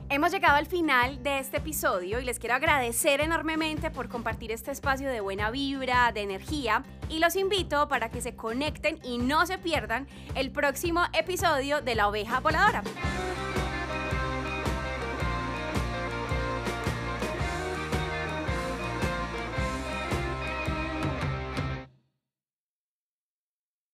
Hemos 0.09 0.31
llegado 0.31 0.55
al 0.55 0.67
final 0.67 1.21
de 1.21 1.39
este 1.39 1.57
episodio 1.57 2.21
y 2.21 2.23
les 2.23 2.39
quiero 2.39 2.55
agradecer 2.55 3.19
enormemente 3.19 3.91
por 3.91 4.07
compartir 4.07 4.53
este 4.53 4.71
espacio 4.71 5.09
de 5.09 5.19
buena 5.19 5.51
vibra, 5.51 6.13
de 6.13 6.21
energía 6.21 6.83
y 7.09 7.19
los 7.19 7.35
invito 7.35 7.89
para 7.89 8.09
que 8.09 8.21
se 8.21 8.33
conecten 8.33 8.99
y 9.03 9.17
no 9.17 9.45
se 9.45 9.57
pierdan 9.57 10.07
el 10.33 10.49
próximo 10.51 11.01
episodio 11.11 11.81
de 11.81 11.95
La 11.95 12.07
Oveja 12.07 12.39
Voladora. 12.39 12.83